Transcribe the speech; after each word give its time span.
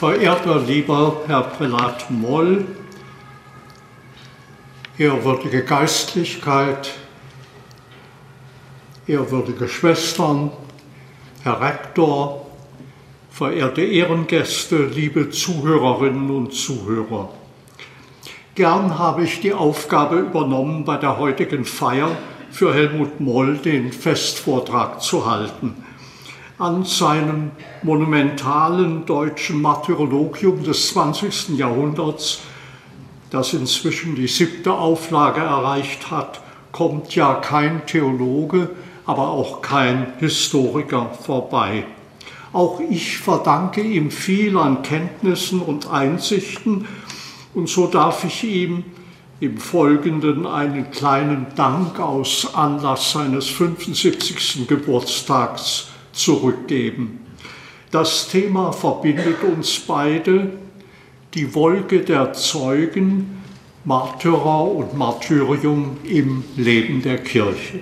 Verehrter 0.00 0.60
lieber 0.60 1.24
Herr 1.26 1.42
Prälat 1.42 2.10
Moll, 2.10 2.64
ehrwürdige 4.96 5.62
Geistlichkeit, 5.62 6.94
ehrwürdige 9.06 9.68
Schwestern, 9.68 10.52
Herr 11.42 11.60
Rektor, 11.60 12.46
verehrte 13.30 13.82
Ehrengäste, 13.82 14.86
liebe 14.86 15.28
Zuhörerinnen 15.28 16.30
und 16.30 16.54
Zuhörer. 16.54 17.28
Gern 18.54 18.98
habe 18.98 19.24
ich 19.24 19.42
die 19.42 19.52
Aufgabe 19.52 20.20
übernommen, 20.20 20.86
bei 20.86 20.96
der 20.96 21.18
heutigen 21.18 21.66
Feier 21.66 22.16
für 22.50 22.72
Helmut 22.72 23.20
Moll 23.20 23.58
den 23.58 23.92
Festvortrag 23.92 25.02
zu 25.02 25.30
halten. 25.30 25.84
An 26.60 26.84
seinem 26.84 27.52
monumentalen 27.82 29.06
deutschen 29.06 29.62
Martyrologium 29.62 30.62
des 30.62 30.88
20. 30.88 31.56
Jahrhunderts, 31.56 32.40
das 33.30 33.54
inzwischen 33.54 34.14
die 34.14 34.26
siebte 34.26 34.70
Auflage 34.74 35.40
erreicht 35.40 36.10
hat, 36.10 36.42
kommt 36.70 37.14
ja 37.14 37.32
kein 37.36 37.86
Theologe, 37.86 38.68
aber 39.06 39.30
auch 39.30 39.62
kein 39.62 40.12
Historiker 40.18 41.10
vorbei. 41.24 41.86
Auch 42.52 42.78
ich 42.90 43.16
verdanke 43.16 43.80
ihm 43.80 44.10
viel 44.10 44.58
an 44.58 44.82
Kenntnissen 44.82 45.62
und 45.62 45.90
Einsichten 45.90 46.86
und 47.54 47.70
so 47.70 47.86
darf 47.86 48.22
ich 48.24 48.44
ihm 48.44 48.84
im 49.40 49.56
Folgenden 49.56 50.46
einen 50.46 50.90
kleinen 50.90 51.46
Dank 51.56 51.98
aus 51.98 52.54
Anlass 52.54 53.12
seines 53.12 53.48
75. 53.48 54.68
Geburtstags 54.68 55.89
zurückgeben. 56.12 57.20
Das 57.90 58.28
Thema 58.28 58.72
verbindet 58.72 59.42
uns 59.42 59.80
beide, 59.80 60.52
die 61.34 61.54
Wolke 61.54 62.00
der 62.00 62.32
Zeugen, 62.32 63.42
Märtyrer 63.84 64.70
und 64.70 64.96
Martyrium 64.96 65.96
im 66.04 66.44
Leben 66.56 67.02
der 67.02 67.18
Kirche. 67.18 67.80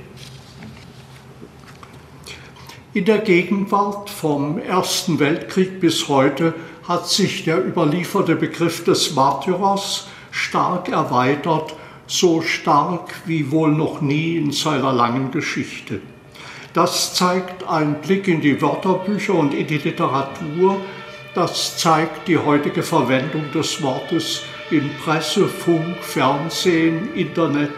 In 2.94 3.04
der 3.04 3.18
Gegenwart 3.18 4.08
vom 4.08 4.58
Ersten 4.58 5.18
Weltkrieg 5.18 5.80
bis 5.80 6.08
heute 6.08 6.54
hat 6.88 7.08
sich 7.08 7.44
der 7.44 7.64
überlieferte 7.64 8.34
Begriff 8.34 8.82
des 8.84 9.14
Märtyrers 9.14 10.08
stark 10.30 10.88
erweitert, 10.88 11.74
so 12.06 12.40
stark 12.40 13.14
wie 13.26 13.50
wohl 13.50 13.72
noch 13.72 14.00
nie 14.00 14.36
in 14.36 14.52
seiner 14.52 14.92
langen 14.92 15.30
Geschichte. 15.30 16.00
Das 16.74 17.14
zeigt 17.14 17.66
ein 17.68 18.00
Blick 18.00 18.28
in 18.28 18.40
die 18.40 18.60
Wörterbücher 18.60 19.34
und 19.34 19.54
in 19.54 19.66
die 19.66 19.78
Literatur. 19.78 20.80
Das 21.34 21.78
zeigt 21.78 22.28
die 22.28 22.38
heutige 22.38 22.82
Verwendung 22.82 23.50
des 23.52 23.82
Wortes 23.82 24.42
in 24.70 24.90
Presse, 25.02 25.48
Funk, 25.48 25.96
Fernsehen, 26.02 27.14
Internet. 27.14 27.72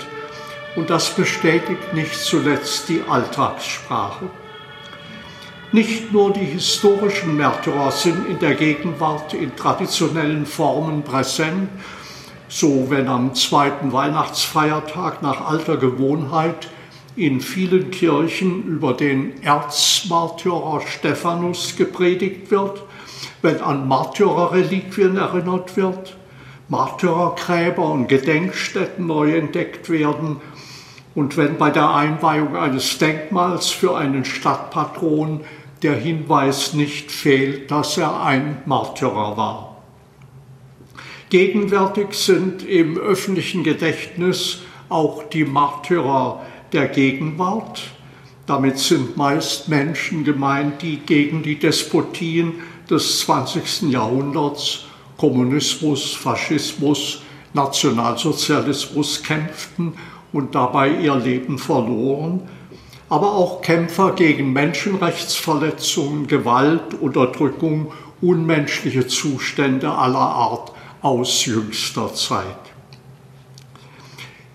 Und 0.76 0.90
das 0.90 1.10
bestätigt 1.10 1.94
nicht 1.94 2.14
zuletzt 2.14 2.88
die 2.88 3.02
Alltagssprache. 3.08 4.26
Nicht 5.72 6.12
nur 6.12 6.32
die 6.32 6.44
historischen 6.44 7.36
Märtyrer 7.36 7.92
sind 7.92 8.28
in 8.28 8.40
der 8.40 8.56
Gegenwart 8.56 9.34
in 9.34 9.54
traditionellen 9.54 10.44
Formen 10.44 11.04
präsent, 11.04 11.68
so 12.48 12.86
wenn 12.90 13.06
am 13.06 13.34
zweiten 13.36 13.92
Weihnachtsfeiertag 13.92 15.22
nach 15.22 15.46
alter 15.46 15.76
Gewohnheit 15.76 16.68
in 17.16 17.40
vielen 17.40 17.90
Kirchen 17.90 18.64
über 18.64 18.94
den 18.94 19.42
Erzmartyrer 19.42 20.80
Stephanus 20.86 21.76
gepredigt 21.76 22.50
wird, 22.50 22.82
wenn 23.42 23.60
an 23.60 23.88
Märtyrerreliquien 23.88 25.16
erinnert 25.16 25.76
wird, 25.76 26.16
Märtyrergräber 26.68 27.90
und 27.90 28.08
Gedenkstätten 28.08 29.06
neu 29.06 29.36
entdeckt 29.36 29.90
werden 29.90 30.36
und 31.14 31.36
wenn 31.36 31.58
bei 31.58 31.70
der 31.70 31.92
Einweihung 31.92 32.56
eines 32.56 32.98
Denkmals 32.98 33.70
für 33.70 33.96
einen 33.96 34.24
Stadtpatron 34.24 35.40
der 35.82 35.94
Hinweis 35.94 36.74
nicht 36.74 37.10
fehlt, 37.10 37.70
dass 37.70 37.98
er 37.98 38.22
ein 38.22 38.58
Märtyrer 38.66 39.36
war. 39.36 39.82
Gegenwärtig 41.30 42.14
sind 42.14 42.62
im 42.64 42.98
öffentlichen 42.98 43.64
Gedächtnis 43.64 44.60
auch 44.88 45.22
die 45.24 45.44
Märtyrer 45.44 46.42
der 46.72 46.88
Gegenwart. 46.88 47.82
Damit 48.46 48.78
sind 48.78 49.16
meist 49.16 49.68
Menschen 49.68 50.24
gemeint, 50.24 50.82
die 50.82 50.96
gegen 50.96 51.42
die 51.42 51.58
Despotien 51.58 52.54
des 52.88 53.20
20. 53.20 53.90
Jahrhunderts, 53.90 54.86
Kommunismus, 55.16 56.14
Faschismus, 56.14 57.22
Nationalsozialismus 57.52 59.22
kämpften 59.22 59.94
und 60.32 60.54
dabei 60.54 60.90
ihr 60.90 61.16
Leben 61.16 61.58
verloren, 61.58 62.48
aber 63.08 63.34
auch 63.34 63.60
Kämpfer 63.60 64.12
gegen 64.12 64.52
Menschenrechtsverletzungen, 64.52 66.26
Gewalt, 66.26 66.94
Unterdrückung, 67.00 67.92
unmenschliche 68.20 69.06
Zustände 69.06 69.90
aller 69.90 70.18
Art 70.18 70.72
aus 71.02 71.44
jüngster 71.44 72.14
Zeit. 72.14 72.69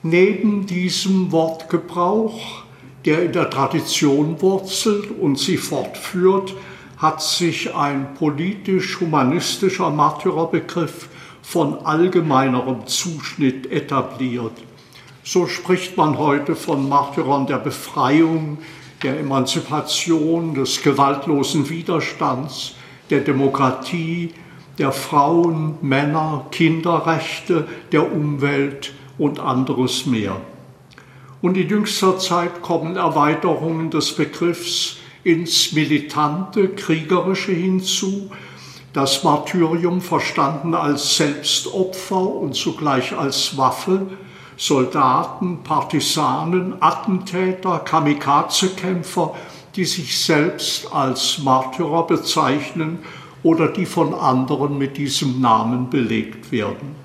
Neben 0.08 0.68
diesem 0.68 1.32
Wortgebrauch, 1.32 2.64
der 3.06 3.24
in 3.24 3.32
der 3.32 3.50
Tradition 3.50 4.40
wurzelt 4.40 5.10
und 5.20 5.40
sie 5.40 5.58
fortführt, 5.58 6.54
hat 6.98 7.24
sich 7.24 7.74
ein 7.74 8.14
politisch-humanistischer 8.14 9.90
Märtyrerbegriff 9.90 11.10
von 11.42 11.84
allgemeinerem 11.88 12.86
Zuschnitt 12.86 13.72
etabliert. 13.72 14.52
So 15.24 15.48
spricht 15.48 15.98
man 15.98 16.20
heute 16.20 16.56
von 16.56 16.88
Märtyrern 16.88 17.48
der 17.48 17.58
Befreiung, 17.58 18.60
der 19.02 19.20
Emanzipation, 19.20 20.54
des 20.54 20.84
gewaltlosen 20.84 21.68
Widerstands, 21.68 22.76
der 23.10 23.22
Demokratie, 23.22 24.36
der 24.78 24.92
Frauen, 24.92 25.80
Männer, 25.82 26.46
Kinderrechte, 26.52 27.68
der 27.92 28.14
Umwelt 28.14 28.94
und 29.18 29.40
anderes 29.40 30.06
mehr. 30.06 30.42
Und 31.42 31.58
in 31.58 31.70
jüngster 31.70 32.18
Zeit 32.18 32.62
kommen 32.62 32.96
Erweiterungen 32.96 33.92
des 33.92 34.16
Begriffs 34.16 34.98
ins 35.24 35.74
militante, 35.74 36.70
kriegerische 36.70 37.52
hinzu, 37.52 38.32
das 38.94 39.24
Martyrium 39.24 40.00
verstanden 40.00 40.74
als 40.74 41.18
Selbstopfer 41.18 42.22
und 42.22 42.56
zugleich 42.56 43.16
als 43.18 43.58
Waffe, 43.58 44.08
Soldaten, 44.56 45.64
Partisanen, 45.64 46.82
Attentäter, 46.82 47.80
Kamikazekämpfer, 47.80 49.36
die 49.76 49.84
sich 49.84 50.18
selbst 50.18 50.94
als 50.94 51.40
Märtyrer 51.44 52.08
bezeichnen 52.08 53.00
oder 53.44 53.68
die 53.68 53.86
von 53.86 54.14
anderen 54.14 54.78
mit 54.78 54.98
diesem 54.98 55.42
Namen 55.42 55.90
belegt 55.90 56.52
werden. 56.52 57.05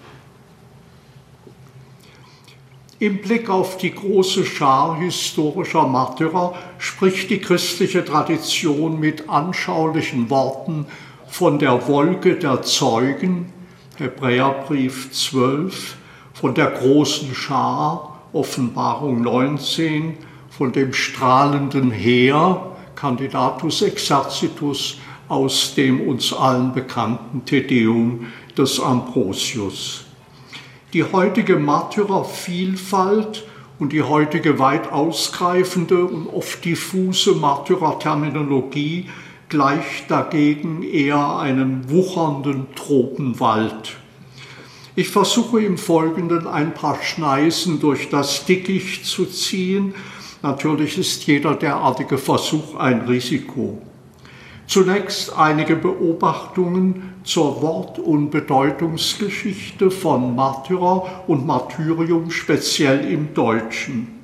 Im 3.01 3.23
Blick 3.23 3.49
auf 3.49 3.79
die 3.79 3.95
große 3.95 4.45
Schar 4.45 4.99
historischer 4.99 5.89
Märtyrer 5.89 6.55
spricht 6.77 7.31
die 7.31 7.39
christliche 7.39 8.05
Tradition 8.05 9.01
mit 9.01 9.27
anschaulichen 9.27 10.29
Worten 10.29 10.85
von 11.27 11.59
der 11.59 11.89
Wolke 11.89 12.37
der 12.37 12.61
Zeugen, 12.61 13.51
Hebräerbrief 13.97 15.13
12, 15.13 15.97
von 16.35 16.55
der 16.55 16.73
großen 16.73 17.35
Schar, 17.35 18.21
Offenbarung 18.35 19.23
19, 19.23 20.19
von 20.51 20.71
dem 20.71 20.93
strahlenden 20.93 21.91
Heer, 21.91 22.77
Candidatus 22.97 23.81
Exercitus, 23.81 24.99
aus 25.27 25.75
dem 25.75 26.07
uns 26.07 26.35
allen 26.35 26.75
bekannten 26.75 27.47
Tedeum 27.47 28.27
des 28.59 28.79
Ambrosius. 28.79 30.05
Die 30.93 31.05
heutige 31.05 31.57
Märtyrervielfalt 31.57 33.45
und 33.79 33.93
die 33.93 34.03
heutige 34.03 34.59
weit 34.59 34.91
ausgreifende 34.91 36.05
und 36.05 36.27
oft 36.27 36.65
diffuse 36.65 37.37
Märtyrerterminologie 37.37 39.09
gleicht 39.49 40.11
dagegen 40.11 40.83
eher 40.83 41.39
einem 41.39 41.89
wuchernden 41.89 42.67
Tropenwald. 42.75 43.97
Ich 44.97 45.11
versuche 45.11 45.61
im 45.63 45.79
Folgenden 45.79 46.49
ein 46.49 46.75
paar 46.75 47.01
Schneisen 47.03 47.79
durch 47.79 48.09
das 48.09 48.45
Dickicht 48.45 49.07
zu 49.07 49.27
ziehen. 49.27 49.95
Natürlich 50.43 50.99
ist 50.99 51.25
jeder 51.27 51.55
derartige 51.55 52.19
Versuch 52.19 52.75
ein 52.75 53.03
Risiko. 53.03 53.81
Zunächst 54.71 55.37
einige 55.37 55.75
Beobachtungen 55.75 57.15
zur 57.25 57.61
Wort- 57.61 57.99
und 57.99 58.31
Bedeutungsgeschichte 58.31 59.91
von 59.91 60.37
Märtyrer 60.37 61.25
und 61.27 61.45
Martyrium 61.45 62.31
speziell 62.31 63.05
im 63.11 63.35
Deutschen. 63.35 64.21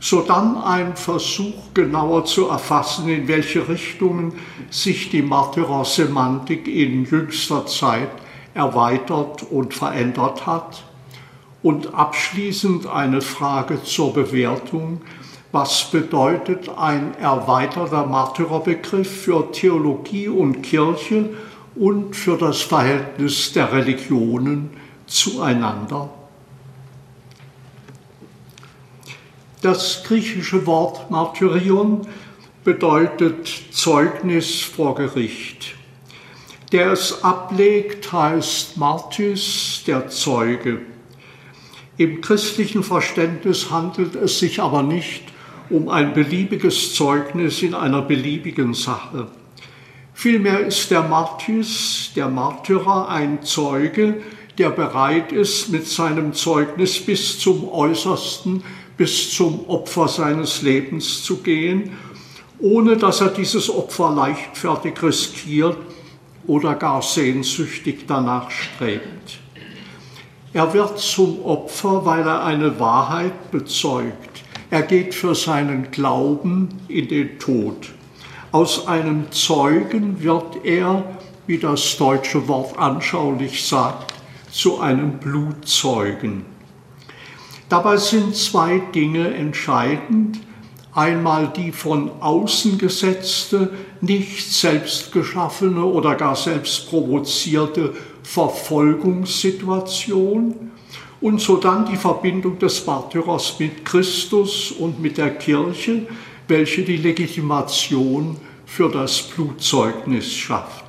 sodann 0.00 0.56
ein 0.56 0.96
Versuch 0.96 1.74
genauer 1.74 2.24
zu 2.24 2.48
erfassen, 2.48 3.10
in 3.10 3.28
welche 3.28 3.68
Richtungen 3.68 4.32
sich 4.70 5.10
die 5.10 5.20
Märtyrersemantik 5.20 6.66
in 6.66 7.04
jüngster 7.04 7.66
Zeit 7.66 8.08
erweitert 8.54 9.42
und 9.50 9.74
verändert 9.74 10.46
hat. 10.46 10.82
Und 11.62 11.92
abschließend 11.92 12.86
eine 12.86 13.20
Frage 13.20 13.82
zur 13.82 14.14
Bewertung. 14.14 15.02
Was 15.50 15.90
bedeutet 15.90 16.68
ein 16.76 17.14
erweiterter 17.14 18.06
Märtyrerbegriff 18.06 19.22
für 19.22 19.50
Theologie 19.50 20.28
und 20.28 20.60
Kirche 20.62 21.30
und 21.74 22.14
für 22.14 22.36
das 22.36 22.60
Verhältnis 22.60 23.52
der 23.54 23.72
Religionen 23.72 24.70
zueinander? 25.06 26.10
Das 29.62 30.04
griechische 30.04 30.66
Wort 30.66 31.10
Martyrion 31.10 32.06
bedeutet 32.62 33.48
Zeugnis 33.70 34.60
vor 34.60 34.94
Gericht. 34.96 35.74
Der 36.72 36.92
es 36.92 37.24
ablegt, 37.24 38.12
heißt 38.12 38.76
Martys, 38.76 39.82
der 39.86 40.10
Zeuge. 40.10 40.80
Im 41.96 42.20
christlichen 42.20 42.84
Verständnis 42.84 43.70
handelt 43.70 44.14
es 44.14 44.38
sich 44.38 44.60
aber 44.60 44.82
nicht 44.82 45.22
um 45.70 45.88
ein 45.88 46.14
beliebiges 46.14 46.94
Zeugnis 46.94 47.62
in 47.62 47.74
einer 47.74 48.02
beliebigen 48.02 48.74
Sache. 48.74 49.28
Vielmehr 50.14 50.60
ist 50.60 50.90
der 50.90 51.02
Martys, 51.02 52.10
der 52.16 52.28
Märtyrer, 52.28 53.08
ein 53.08 53.42
Zeuge, 53.42 54.22
der 54.58 54.70
bereit 54.70 55.30
ist, 55.30 55.68
mit 55.68 55.86
seinem 55.86 56.32
Zeugnis 56.32 56.98
bis 56.98 57.38
zum 57.38 57.68
Äußersten 57.68 58.62
bis 58.98 59.32
zum 59.32 59.66
Opfer 59.68 60.08
seines 60.08 60.60
Lebens 60.62 61.22
zu 61.22 61.36
gehen, 61.38 61.96
ohne 62.58 62.96
dass 62.96 63.20
er 63.20 63.28
dieses 63.28 63.70
Opfer 63.70 64.12
leichtfertig 64.12 65.00
riskiert 65.00 65.76
oder 66.48 66.74
gar 66.74 67.00
sehnsüchtig 67.00 68.06
danach 68.08 68.50
strebt. 68.50 69.38
Er 70.52 70.74
wird 70.74 70.98
zum 70.98 71.44
Opfer, 71.44 72.04
weil 72.04 72.26
er 72.26 72.44
eine 72.44 72.80
Wahrheit 72.80 73.52
bezeugt. 73.52 74.27
Er 74.70 74.82
geht 74.82 75.14
für 75.14 75.34
seinen 75.34 75.90
Glauben 75.90 76.68
in 76.88 77.08
den 77.08 77.38
Tod. 77.38 77.88
Aus 78.52 78.86
einem 78.86 79.32
Zeugen 79.32 80.22
wird 80.22 80.62
er, 80.64 81.04
wie 81.46 81.56
das 81.56 81.96
deutsche 81.96 82.46
Wort 82.48 82.78
anschaulich 82.78 83.66
sagt, 83.66 84.12
zu 84.50 84.80
einem 84.80 85.12
Blutzeugen. 85.18 86.44
Dabei 87.70 87.96
sind 87.96 88.36
zwei 88.36 88.82
Dinge 88.94 89.32
entscheidend. 89.34 90.40
Einmal 90.92 91.50
die 91.54 91.72
von 91.72 92.10
außen 92.20 92.76
gesetzte, 92.76 93.72
nicht 94.00 94.52
selbst 94.52 95.12
geschaffene 95.12 95.84
oder 95.84 96.14
gar 96.14 96.36
selbst 96.36 96.90
provozierte 96.90 97.94
Verfolgungssituation 98.22 100.68
und 101.20 101.40
sodann 101.40 101.86
die 101.86 101.96
Verbindung 101.96 102.58
des 102.58 102.86
Märtyrers 102.86 103.58
mit 103.58 103.84
Christus 103.84 104.70
und 104.72 105.00
mit 105.00 105.18
der 105.18 105.34
Kirche, 105.34 106.06
welche 106.46 106.82
die 106.82 106.96
Legitimation 106.96 108.36
für 108.64 108.88
das 108.88 109.22
Blutzeugnis 109.22 110.32
schafft. 110.32 110.84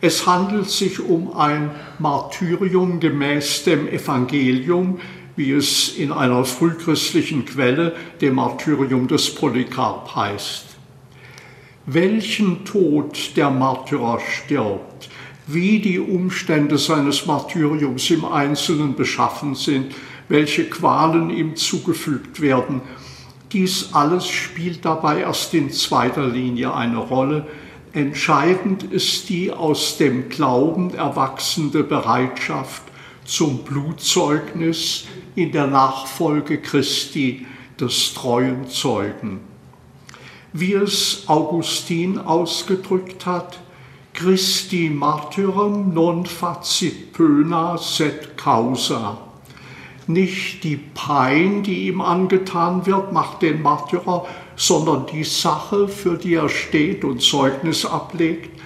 Es 0.00 0.26
handelt 0.26 0.70
sich 0.70 1.00
um 1.00 1.34
ein 1.36 1.70
Martyrium 1.98 3.00
gemäß 3.00 3.64
dem 3.64 3.88
Evangelium, 3.88 5.00
wie 5.36 5.52
es 5.52 5.96
in 5.96 6.12
einer 6.12 6.44
frühchristlichen 6.44 7.44
Quelle, 7.44 7.96
dem 8.20 8.34
Martyrium 8.34 9.08
des 9.08 9.34
Polycarp 9.34 10.14
heißt. 10.14 10.66
Welchen 11.86 12.64
Tod 12.64 13.36
der 13.36 13.50
Märtyrer 13.50 14.20
stirbt, 14.20 15.08
wie 15.46 15.78
die 15.78 16.00
Umstände 16.00 16.78
seines 16.78 17.26
Martyriums 17.26 18.10
im 18.10 18.24
Einzelnen 18.24 18.96
beschaffen 18.96 19.54
sind, 19.54 19.94
welche 20.28 20.68
Qualen 20.68 21.30
ihm 21.30 21.54
zugefügt 21.54 22.40
werden, 22.40 22.82
dies 23.52 23.90
alles 23.92 24.26
spielt 24.26 24.84
dabei 24.84 25.20
erst 25.20 25.54
in 25.54 25.70
zweiter 25.70 26.26
Linie 26.26 26.74
eine 26.74 26.98
Rolle. 26.98 27.46
Entscheidend 27.92 28.82
ist 28.82 29.28
die 29.28 29.52
aus 29.52 29.98
dem 29.98 30.28
Glauben 30.28 30.92
erwachsende 30.94 31.84
Bereitschaft 31.84 32.82
zum 33.24 33.58
Blutzeugnis 33.58 35.04
in 35.36 35.52
der 35.52 35.68
Nachfolge 35.68 36.58
Christi 36.58 37.46
des 37.80 38.14
treuen 38.14 38.68
Zeugen. 38.68 39.40
Wie 40.52 40.74
es 40.74 41.24
Augustin 41.26 42.18
ausgedrückt 42.18 43.26
hat, 43.26 43.60
Christi 44.16 44.88
martyrem 44.88 45.92
non 45.92 46.24
facit 46.24 47.12
pöna 47.12 47.76
sed 47.76 48.34
causa. 48.38 49.18
Nicht 50.06 50.64
die 50.64 50.76
Pein, 50.94 51.62
die 51.62 51.88
ihm 51.88 52.00
angetan 52.00 52.86
wird, 52.86 53.12
macht 53.12 53.42
den 53.42 53.60
Martyrer, 53.60 54.24
sondern 54.56 55.04
die 55.12 55.24
Sache, 55.24 55.86
für 55.86 56.16
die 56.16 56.34
er 56.34 56.48
steht 56.48 57.04
und 57.04 57.20
Zeugnis 57.20 57.84
ablegt. 57.84 58.58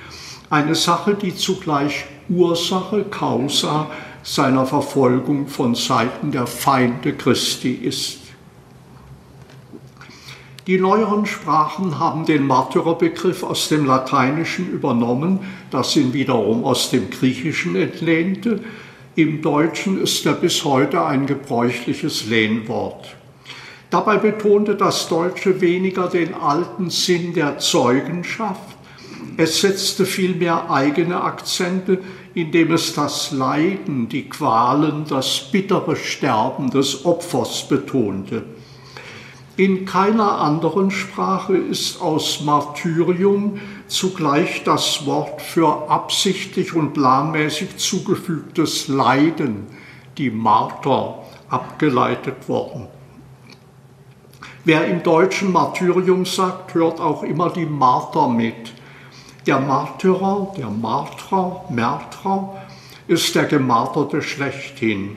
Eine 0.51 0.77
Sache, 0.77 1.15
die 1.15 1.35
zugleich 1.35 2.05
Ursache, 2.29 3.05
Causa 3.11 3.91
seiner 4.23 4.67
Verfolgung 4.67 5.49
von 5.49 5.75
Seiten 5.75 6.31
der 6.31 6.47
Feinde 6.47 7.13
Christi 7.15 7.73
ist. 7.73 8.20
Die 10.71 10.79
neueren 10.79 11.27
Sprachen 11.27 11.99
haben 11.99 12.27
den 12.27 12.47
Märtyrerbegriff 12.47 13.43
aus 13.43 13.69
dem 13.69 13.87
Lateinischen 13.87 14.71
übernommen, 14.71 15.41
das 15.73 15.97
ihn 15.97 16.13
wiederum 16.13 16.63
aus 16.63 16.93
dem 16.93 17.11
Griechischen 17.11 17.75
entlehnte. 17.75 18.61
Im 19.17 19.43
Deutschen 19.43 20.01
ist 20.01 20.25
er 20.27 20.35
bis 20.35 20.65
heute 20.65 21.05
ein 21.05 21.27
gebräuchliches 21.27 22.27
Lehnwort. 22.27 23.17
Dabei 23.91 24.19
betonte 24.19 24.77
das 24.77 25.09
Deutsche 25.09 25.61
weniger 25.61 26.07
den 26.07 26.35
alten 26.35 26.89
Sinn 26.89 27.35
der 27.35 27.59
Zeugenschaft, 27.59 28.77
es 29.37 29.63
setzte 29.63 30.07
vielmehr 30.07 30.71
eigene 30.71 31.21
Akzente, 31.21 31.99
indem 32.35 32.71
es 32.71 32.95
das 32.95 33.33
Leiden, 33.33 34.09
die 34.09 34.29
Qualen, 34.29 35.05
das 35.09 35.51
bittere 35.51 35.97
Sterben 35.97 36.71
des 36.71 37.05
Opfers 37.05 37.67
betonte. 37.69 38.45
In 39.61 39.85
keiner 39.85 40.39
anderen 40.39 40.91
Sprache 40.91 41.55
ist 41.55 42.01
aus 42.01 42.41
Martyrium 42.41 43.61
zugleich 43.89 44.65
das 44.65 45.05
Wort 45.05 45.43
für 45.43 45.91
absichtlich 45.91 46.73
und 46.73 46.95
planmäßig 46.95 47.77
zugefügtes 47.77 48.89
Leiden, 48.89 49.67
die 50.17 50.31
Marter, 50.31 51.19
abgeleitet 51.51 52.49
worden. 52.49 52.87
Wer 54.65 54.87
im 54.87 55.03
Deutschen 55.03 55.53
Martyrium 55.53 56.25
sagt, 56.25 56.73
hört 56.73 56.99
auch 56.99 57.23
immer 57.23 57.51
die 57.51 57.67
Marter 57.67 58.29
mit. 58.29 58.73
Der 59.47 59.61
Martyrer, 59.61 60.55
der 60.57 60.71
Martrer, 60.71 61.67
Märtrer 61.69 62.63
ist 63.09 63.35
der 63.35 63.45
Gemarterte 63.45 64.23
schlechthin. 64.23 65.17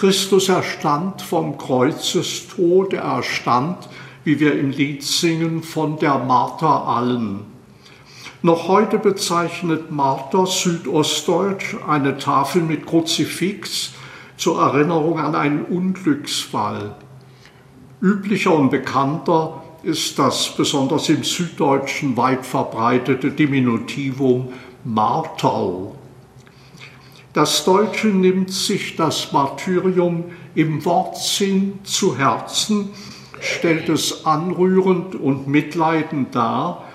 Christus 0.00 0.48
erstand 0.48 1.20
vom 1.20 1.58
Kreuzestod, 1.58 2.94
er 2.94 3.02
erstand, 3.02 3.86
wie 4.24 4.40
wir 4.40 4.58
im 4.58 4.70
Lied 4.70 5.02
singen, 5.02 5.62
von 5.62 5.98
der 5.98 6.16
Marter 6.20 6.86
allen. 6.86 7.40
Noch 8.40 8.66
heute 8.66 8.98
bezeichnet 8.98 9.90
Marter 9.90 10.46
Südostdeutsch 10.46 11.76
eine 11.86 12.16
Tafel 12.16 12.62
mit 12.62 12.86
Kruzifix 12.86 13.92
zur 14.38 14.62
Erinnerung 14.62 15.20
an 15.20 15.34
einen 15.34 15.66
Unglücksfall. 15.66 16.96
Üblicher 18.00 18.54
und 18.54 18.70
bekannter 18.70 19.62
ist 19.82 20.18
das 20.18 20.56
besonders 20.56 21.10
im 21.10 21.24
Süddeutschen 21.24 22.16
weit 22.16 22.46
verbreitete 22.46 23.32
Diminutivum 23.32 24.48
Marterl. 24.82 25.99
Das 27.32 27.64
Deutsche 27.64 28.08
nimmt 28.08 28.50
sich 28.50 28.96
das 28.96 29.30
Martyrium 29.30 30.24
im 30.56 30.84
Wortsinn 30.84 31.78
zu 31.84 32.18
Herzen, 32.18 32.90
stellt 33.40 33.88
es 33.88 34.26
anrührend 34.26 35.14
und 35.14 35.46
mitleidend 35.46 36.34
dar. 36.34 36.86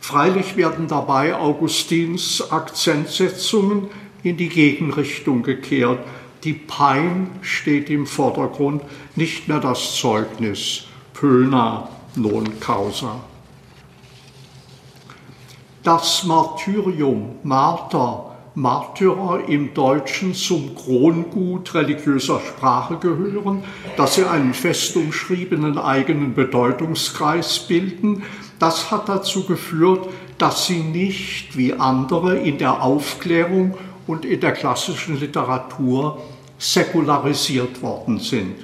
Freilich 0.00 0.56
werden 0.56 0.88
dabei 0.88 1.34
Augustins 1.34 2.50
Akzentsetzungen 2.50 3.88
in 4.22 4.38
die 4.38 4.48
Gegenrichtung 4.48 5.42
gekehrt. 5.42 5.98
Die 6.42 6.54
Pein 6.54 7.30
steht 7.42 7.90
im 7.90 8.06
Vordergrund, 8.06 8.82
nicht 9.14 9.46
mehr 9.46 9.60
das 9.60 9.94
Zeugnis. 9.96 10.84
Pöna 11.12 11.88
non 12.16 12.58
causa. 12.60 13.20
Das 15.82 16.24
Martyrium, 16.24 17.36
Marter, 17.42 18.31
Märtyrer 18.54 19.48
im 19.48 19.72
Deutschen 19.72 20.34
zum 20.34 20.74
Krongut 20.74 21.74
religiöser 21.74 22.40
Sprache 22.40 22.96
gehören, 22.96 23.64
dass 23.96 24.16
sie 24.16 24.24
einen 24.24 24.52
fest 24.52 24.94
umschriebenen 24.96 25.78
eigenen 25.78 26.34
Bedeutungskreis 26.34 27.60
bilden. 27.60 28.22
Das 28.58 28.90
hat 28.90 29.08
dazu 29.08 29.46
geführt, 29.46 30.08
dass 30.36 30.66
sie 30.66 30.80
nicht 30.80 31.56
wie 31.56 31.72
andere 31.72 32.38
in 32.38 32.58
der 32.58 32.82
Aufklärung 32.82 33.74
und 34.06 34.24
in 34.24 34.40
der 34.40 34.52
klassischen 34.52 35.18
Literatur 35.18 36.20
säkularisiert 36.58 37.80
worden 37.80 38.18
sind. 38.18 38.56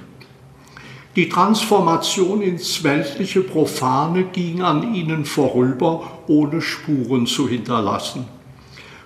Die 1.17 1.29
Transformation 1.29 2.43
ins 2.43 2.85
weltliche 2.85 3.41
Profane 3.41 4.25
ging 4.25 4.61
an 4.61 4.95
ihnen 4.95 5.25
vorüber, 5.25 6.03
ohne 6.29 6.61
Spuren 6.61 7.27
zu 7.27 7.49
hinterlassen. 7.49 8.38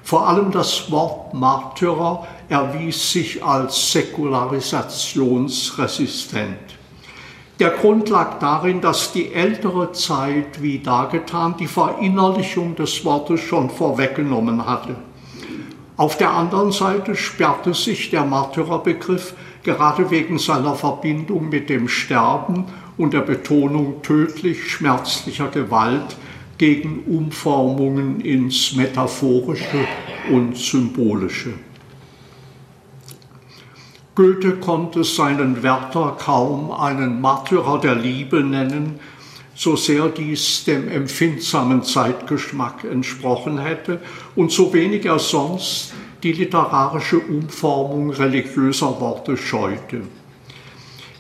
Vor 0.03 0.29
allem 0.29 0.51
das 0.51 0.91
Wort 0.91 1.33
Märtyrer 1.33 2.27
erwies 2.49 3.13
sich 3.13 3.45
als 3.45 3.93
säkularisationsresistent. 3.93 6.59
Der 7.61 7.71
Grund 7.71 8.09
lag 8.09 8.41
darin, 8.41 8.81
dass 8.81 9.13
die 9.13 9.33
ältere 9.33 9.93
Zeit, 9.93 10.61
wie 10.61 10.81
dargetan, 10.81 11.55
die 11.59 11.69
Verinnerlichung 11.69 12.75
des 12.75 13.05
Wortes 13.05 13.39
schon 13.41 13.71
vorweggenommen 13.71 14.67
hatte. 14.67 14.97
Auf 15.97 16.19
der 16.19 16.33
anderen 16.33 16.73
Seite 16.73 17.15
sperrte 17.15 17.75
sich 17.75 18.11
der 18.11 18.25
Märtyrerbegriff 18.25 19.35
gerade 19.63 20.11
wegen 20.11 20.39
seiner 20.39 20.75
Verbindung 20.75 21.51
mit 21.51 21.69
dem 21.69 21.87
Sterben 21.87 22.65
und 22.97 23.15
der 23.15 23.21
Betonung 23.21 24.03
tödlich 24.03 24.71
schmerzlicher 24.71 25.49
Gewalt 25.49 26.17
gegen 26.63 27.03
Umformungen 27.09 28.21
ins 28.21 28.77
Metaphorische 28.77 29.85
und 30.31 30.57
Symbolische. 30.57 31.55
Goethe 34.15 34.53
konnte 34.61 35.03
seinen 35.03 35.65
Werther 35.65 36.17
kaum 36.21 36.71
einen 36.71 37.21
Märtyrer 37.21 37.81
der 37.81 37.97
Liebe 37.97 38.45
nennen, 38.45 39.01
so 39.57 39.75
sehr 39.75 40.09
dies 40.09 40.63
dem 40.63 40.89
empfindsamen 40.89 41.83
Zeitgeschmack 41.83 42.85
entsprochen 42.85 43.59
hätte 43.59 44.01
und 44.37 44.53
so 44.53 44.73
wenig 44.73 45.05
er 45.05 45.19
sonst 45.19 45.93
die 46.23 46.33
literarische 46.33 47.19
Umformung 47.19 48.11
religiöser 48.11 49.01
Worte 49.01 49.37
scheute. 49.37 50.03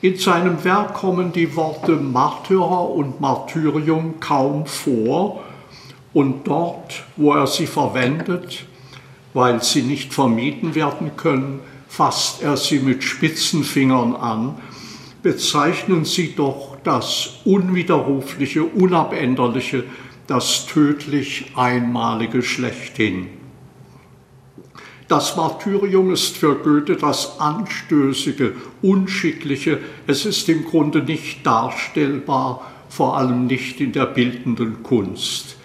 In 0.02 0.16
seinem 0.16 0.64
Werk 0.64 0.94
kommen 0.94 1.32
die 1.32 1.54
Worte 1.54 1.92
Märtyrer 1.92 2.90
und 2.90 3.20
Martyrium 3.20 4.18
kaum 4.18 4.66
vor 4.66 5.44
und 6.12 6.44
dort, 6.44 7.04
wo 7.14 7.34
er 7.34 7.46
sie 7.46 7.68
verwendet, 7.68 8.66
weil 9.32 9.62
sie 9.62 9.82
nicht 9.82 10.12
vermieden 10.12 10.74
werden 10.74 11.12
können, 11.16 11.60
fasst 11.86 12.42
er 12.42 12.56
sie 12.56 12.80
mit 12.80 13.04
spitzen 13.04 13.62
Fingern 13.62 14.16
an, 14.16 14.56
bezeichnen 15.22 16.04
sie 16.04 16.34
doch 16.34 16.76
das 16.82 17.34
Unwiderrufliche, 17.44 18.64
Unabänderliche, 18.64 19.84
das 20.26 20.66
tödlich 20.66 21.52
Einmalige 21.54 22.42
schlechthin. 22.42 23.41
Das 25.12 25.36
Martyrium 25.36 26.10
ist 26.10 26.38
für 26.38 26.54
Goethe 26.54 26.96
das 26.96 27.38
Anstößige, 27.38 28.54
Unschickliche. 28.80 29.78
Es 30.06 30.24
ist 30.24 30.48
im 30.48 30.64
Grunde 30.64 31.02
nicht 31.02 31.46
darstellbar, 31.46 32.72
vor 32.88 33.18
allem 33.18 33.46
nicht 33.46 33.78
in 33.82 33.92
der 33.92 34.06
bildenden 34.06 34.82
Kunst. 34.82 35.56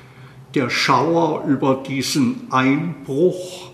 Der 0.54 0.70
Schauer 0.70 1.46
über 1.48 1.82
diesen 1.88 2.52
Einbruch 2.52 3.72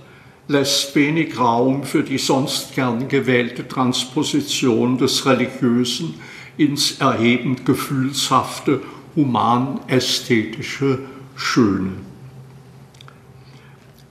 lässt 0.48 0.94
wenig 0.94 1.40
Raum 1.40 1.82
für 1.82 2.04
die 2.04 2.20
sonst 2.20 2.76
gern 2.76 3.08
gewählte 3.08 3.68
Transposition 3.68 5.00
des 5.00 5.26
Religiösen 5.26 6.14
ins 6.56 7.00
erhebend 7.00 7.66
gefühlshafte, 7.66 8.80
human-ästhetische 9.16 11.00
Schöne. 11.36 12.13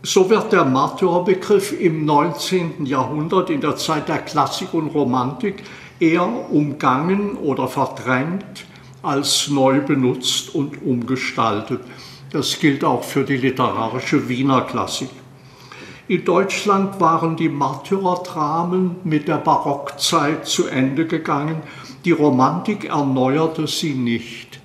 So 0.05 0.29
wird 0.29 0.53
der 0.53 0.65
Märtyrerbegriff 0.65 1.81
im 1.81 2.05
19. 2.05 2.87
Jahrhundert 2.87 3.51
in 3.51 3.61
der 3.61 3.77
Zeit 3.77 4.09
der 4.09 4.19
Klassik 4.19 4.75
und 4.75 4.89
Romantik 4.89 5.63
eher 6.01 6.27
umgangen 6.51 7.37
oder 7.37 7.69
verdrängt 7.69 8.67
als 9.03 9.49
neu 9.49 9.81
benutzt 9.81 10.57
und 10.57 10.83
umgestaltet. 10.83 11.83
Das 12.33 12.59
gilt 12.59 12.83
auch 12.83 13.05
für 13.05 13.23
die 13.23 13.37
literarische 13.37 14.29
Wiener 14.29 14.63
Klassik. 14.63 15.11
In 16.09 16.25
Deutschland 16.25 17.01
waren 17.01 17.37
die 17.37 17.49
Märtyrerdramen 17.49 18.97
mit 19.05 19.29
der 19.29 19.39
Barockzeit 19.39 20.47
zu 20.49 20.67
Ende 20.67 21.07
gegangen. 21.07 21.63
Die 22.05 22.11
Romantik 22.11 22.87
erneuerte 22.87 23.69
sie 23.69 23.95
nicht. 23.95 24.59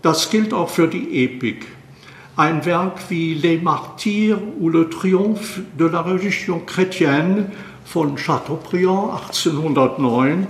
Das 0.00 0.30
gilt 0.30 0.54
auch 0.54 0.68
für 0.68 0.86
die 0.86 1.24
Epik. 1.24 1.75
Ein 2.38 2.66
Werk 2.66 2.98
wie 3.08 3.32
Les 3.32 3.62
Martyrs 3.62 4.38
ou 4.60 4.68
le 4.68 4.90
Triomphe 4.90 5.62
de 5.78 5.86
la 5.86 6.02
Religion 6.02 6.60
chrétienne 6.66 7.50
von 7.86 8.18
Chateaubriand 8.18 9.10
1809 9.14 10.46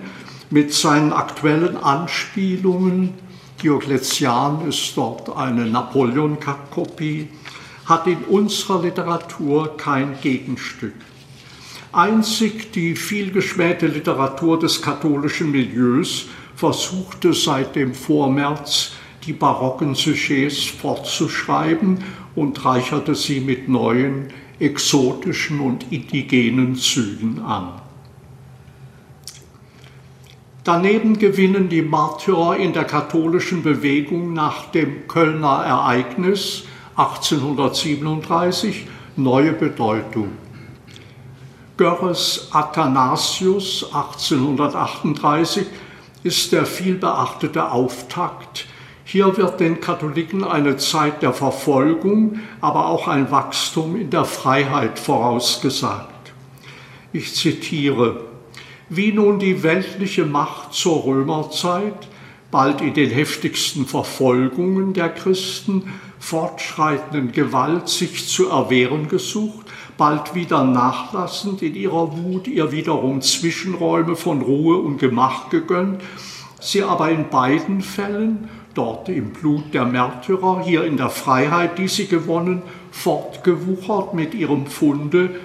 mit 0.51 0.75
seinen 0.75 1.13
aktuellen 1.13 1.77
Anspielungen, 1.77 3.15
Diokletian 3.63 4.67
ist 4.69 4.97
dort 4.97 5.37
eine 5.37 5.65
Napoleon-Kopie, 5.67 7.29
hat 7.85 8.09
in 8.09 8.19
unserer 8.31 8.83
Literatur 8.83 9.77
kein 9.77 10.21
Gegenstück. 10.21 10.97
Einzig 11.93 12.73
die 12.73 12.97
vielgeschmähte 12.97 13.87
Literatur 13.87 14.59
des 14.59 14.83
katholischen 14.83 15.53
Milieus 15.53 16.27
versuchte 16.57 17.33
seit 17.33 17.77
dem 17.77 17.95
Vormärz 17.95 18.91
die 19.27 19.33
barocken 19.33 19.95
Sujets 19.95 20.65
fortzuschreiben 20.65 22.05
und 22.35 22.65
reicherte 22.65 23.15
sie 23.15 23.41
mit 23.41 23.69
neuen, 23.69 24.29
exotischen 24.59 25.61
und 25.61 25.91
indigenen 25.91 26.77
Zügen 26.77 27.41
an. 27.41 27.81
Daneben 30.65 31.19
gewinnen 31.19 31.69
die 31.69 31.83
Märtyrer 31.83 32.57
in 32.57 32.73
der 32.73 32.85
katholischen 32.85 33.63
Bewegung 33.63 34.33
nach 34.33 34.67
dem 34.71 35.07
Kölner 35.07 35.65
Ereignis 35.65 36.65
1837 36.97 38.87
neue 39.17 39.53
Bedeutung. 39.53 40.33
Görres 41.77 42.49
Athanasius 42.53 43.85
1838 43.93 45.67
ist 46.23 46.51
der 46.53 46.67
vielbeachtete 46.67 47.71
Auftakt 47.71 48.67
hier 49.09 49.37
wird 49.37 49.61
den 49.61 49.81
Katholiken 49.81 50.43
eine 50.43 50.79
Zeit 50.79 51.23
der 51.23 51.33
Verfolgung, 51.33 52.41
aber 52.61 52.89
auch 52.89 53.07
ein 53.07 53.31
Wachstum 53.31 53.95
in 53.95 54.11
der 54.11 54.25
Freiheit 54.25 54.99
vorausgesagt. 54.99 56.33
Ich 57.13 57.33
zitiere, 57.37 58.25
wie 58.89 59.13
nun 59.13 59.39
die 59.39 59.63
weltliche 59.63 60.27
Macht 60.27 60.75
zur 60.75 61.05
Römerzeit, 61.05 62.09
bald 62.51 62.81
in 62.81 62.95
den 62.95 63.11
heftigsten 63.11 63.87
Verfolgungen 63.87 64.93
der 64.93 65.11
Christen, 65.11 65.85
fortschreitenden 66.19 67.31
Gewalt 67.31 67.89
sich 67.89 68.27
zu 68.27 68.49
erwehren 68.49 69.09
gesucht, 69.09 69.67
bald 69.97 70.35
wieder 70.35 70.65
nachlassend 70.65 71.63
in 71.63 71.77
ihrer 71.77 72.19
Wut 72.19 72.49
ihr 72.49 72.73
wiederum 72.73 73.23
Zwischenräume 73.23 74.17
von 74.17 74.43
Ruhe 74.43 74.79
und 74.79 74.99
Gemach 74.99 75.49
gegönnt, 75.49 76.03
sie 76.61 76.83
aber 76.83 77.11
in 77.11 77.29
beiden 77.29 77.83
Fällen 77.83 78.49
dort 78.77 79.09
im 79.09 79.31
Blut 79.31 79.75
der 79.75 79.85
Märtyrer, 79.85 80.63
hier 80.63 80.85
in 80.85 80.97
der 80.97 81.11
Freiheit, 81.11 81.79
die 81.79 81.89
sie 81.89 82.07
gewonnen, 82.07 82.63
fortgewuchert 82.91 84.15
mit 84.15 84.35
ihrem 84.35 84.67
Funde. 84.67 85.41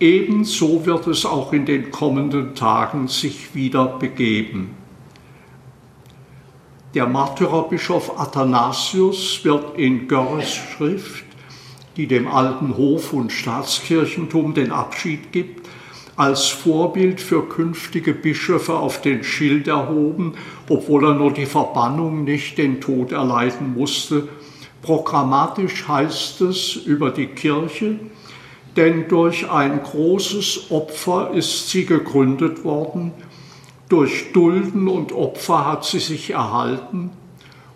Ebenso 0.00 0.84
wird 0.86 1.06
es 1.06 1.24
auch 1.24 1.52
in 1.52 1.66
den 1.66 1.90
kommenden 1.90 2.54
Tagen 2.54 3.08
sich 3.08 3.54
wieder 3.54 3.86
begeben. 3.86 4.76
Der 6.94 7.06
Märtyrerbischof 7.06 8.20
Athanasius 8.20 9.44
wird 9.44 9.78
in 9.78 10.06
Görres 10.06 10.54
Schrift, 10.54 11.24
die 11.96 12.06
dem 12.06 12.28
alten 12.28 12.76
Hof- 12.76 13.12
und 13.12 13.32
Staatskirchentum 13.32 14.54
den 14.54 14.70
Abschied 14.70 15.32
gibt, 15.32 15.66
als 16.16 16.46
Vorbild 16.46 17.20
für 17.20 17.48
künftige 17.48 18.14
Bischöfe 18.14 18.74
auf 18.74 19.00
den 19.00 19.24
Schild 19.24 19.66
erhoben, 19.68 20.34
obwohl 20.68 21.04
er 21.04 21.14
nur 21.14 21.32
die 21.32 21.46
Verbannung, 21.46 22.24
nicht 22.24 22.58
den 22.58 22.80
Tod 22.80 23.12
erleiden 23.12 23.74
musste. 23.74 24.28
Programmatisch 24.82 25.88
heißt 25.88 26.40
es 26.42 26.76
über 26.76 27.10
die 27.10 27.26
Kirche, 27.26 27.98
denn 28.76 29.08
durch 29.08 29.50
ein 29.50 29.82
großes 29.82 30.70
Opfer 30.70 31.30
ist 31.32 31.70
sie 31.70 31.86
gegründet 31.86 32.64
worden, 32.64 33.12
durch 33.88 34.32
Dulden 34.32 34.88
und 34.88 35.12
Opfer 35.12 35.66
hat 35.66 35.84
sie 35.84 36.00
sich 36.00 36.30
erhalten 36.30 37.10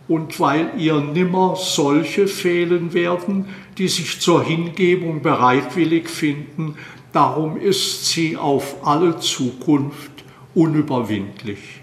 und 0.08 0.40
weil 0.40 0.72
ihr 0.78 1.00
nimmer 1.00 1.54
solche 1.56 2.26
fehlen 2.26 2.94
werden, 2.94 3.46
die 3.76 3.88
sich 3.88 4.20
zur 4.20 4.42
Hingebung 4.42 5.22
bereitwillig 5.22 6.08
finden, 6.08 6.76
darum 7.12 7.56
ist 7.56 8.06
sie 8.06 8.36
auf 8.36 8.86
alle 8.86 9.18
Zukunft 9.18 10.12
unüberwindlich. 10.54 11.80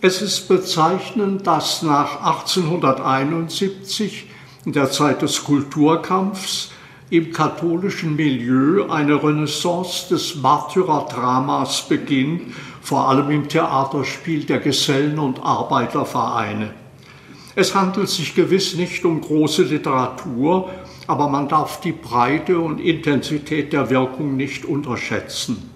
Es 0.00 0.22
ist 0.22 0.48
bezeichnend, 0.48 1.46
dass 1.46 1.82
nach 1.82 2.22
1871, 2.22 4.26
in 4.64 4.72
der 4.72 4.90
Zeit 4.90 5.22
des 5.22 5.42
Kulturkampfs, 5.42 6.70
im 7.08 7.32
katholischen 7.32 8.16
Milieu 8.16 8.90
eine 8.90 9.22
Renaissance 9.22 10.08
des 10.08 10.34
Märtyrerdramas 10.36 11.88
beginnt, 11.88 12.52
vor 12.82 13.08
allem 13.08 13.30
im 13.30 13.48
Theaterspiel 13.48 14.44
der 14.44 14.58
Gesellen- 14.58 15.18
und 15.18 15.40
Arbeitervereine. 15.40 16.74
Es 17.54 17.74
handelt 17.74 18.08
sich 18.08 18.34
gewiss 18.34 18.74
nicht 18.74 19.04
um 19.04 19.20
große 19.20 19.62
Literatur, 19.62 20.70
aber 21.06 21.28
man 21.28 21.48
darf 21.48 21.80
die 21.80 21.92
Breite 21.92 22.58
und 22.58 22.80
Intensität 22.80 23.72
der 23.72 23.90
Wirkung 23.90 24.36
nicht 24.36 24.64
unterschätzen. 24.64 25.70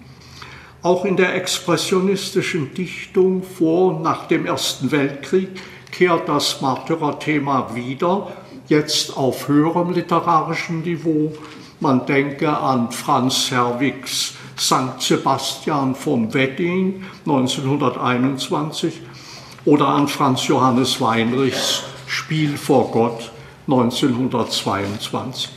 Auch 0.83 1.05
in 1.05 1.15
der 1.15 1.35
expressionistischen 1.35 2.73
Dichtung 2.73 3.43
vor 3.43 3.95
und 3.95 4.01
nach 4.01 4.27
dem 4.27 4.45
Ersten 4.45 4.91
Weltkrieg 4.91 5.49
kehrt 5.91 6.27
das 6.27 6.61
Märtyrerthema 6.61 7.75
wieder 7.75 8.31
jetzt 8.67 9.15
auf 9.15 9.47
höherem 9.47 9.91
literarischem 9.91 10.81
Niveau. 10.81 11.33
Man 11.79 12.05
denke 12.05 12.49
an 12.49 12.91
Franz 12.91 13.51
Herwigs 13.51 14.33
St. 14.57 14.99
Sebastian 14.99 15.95
vom 15.95 16.33
Wedding 16.33 17.03
1921 17.25 19.01
oder 19.65 19.87
an 19.87 20.07
Franz 20.07 20.47
Johannes 20.47 20.99
Weinrichs 21.01 21.83
Spiel 22.07 22.57
vor 22.57 22.91
Gott 22.91 23.31
1922. 23.67 25.49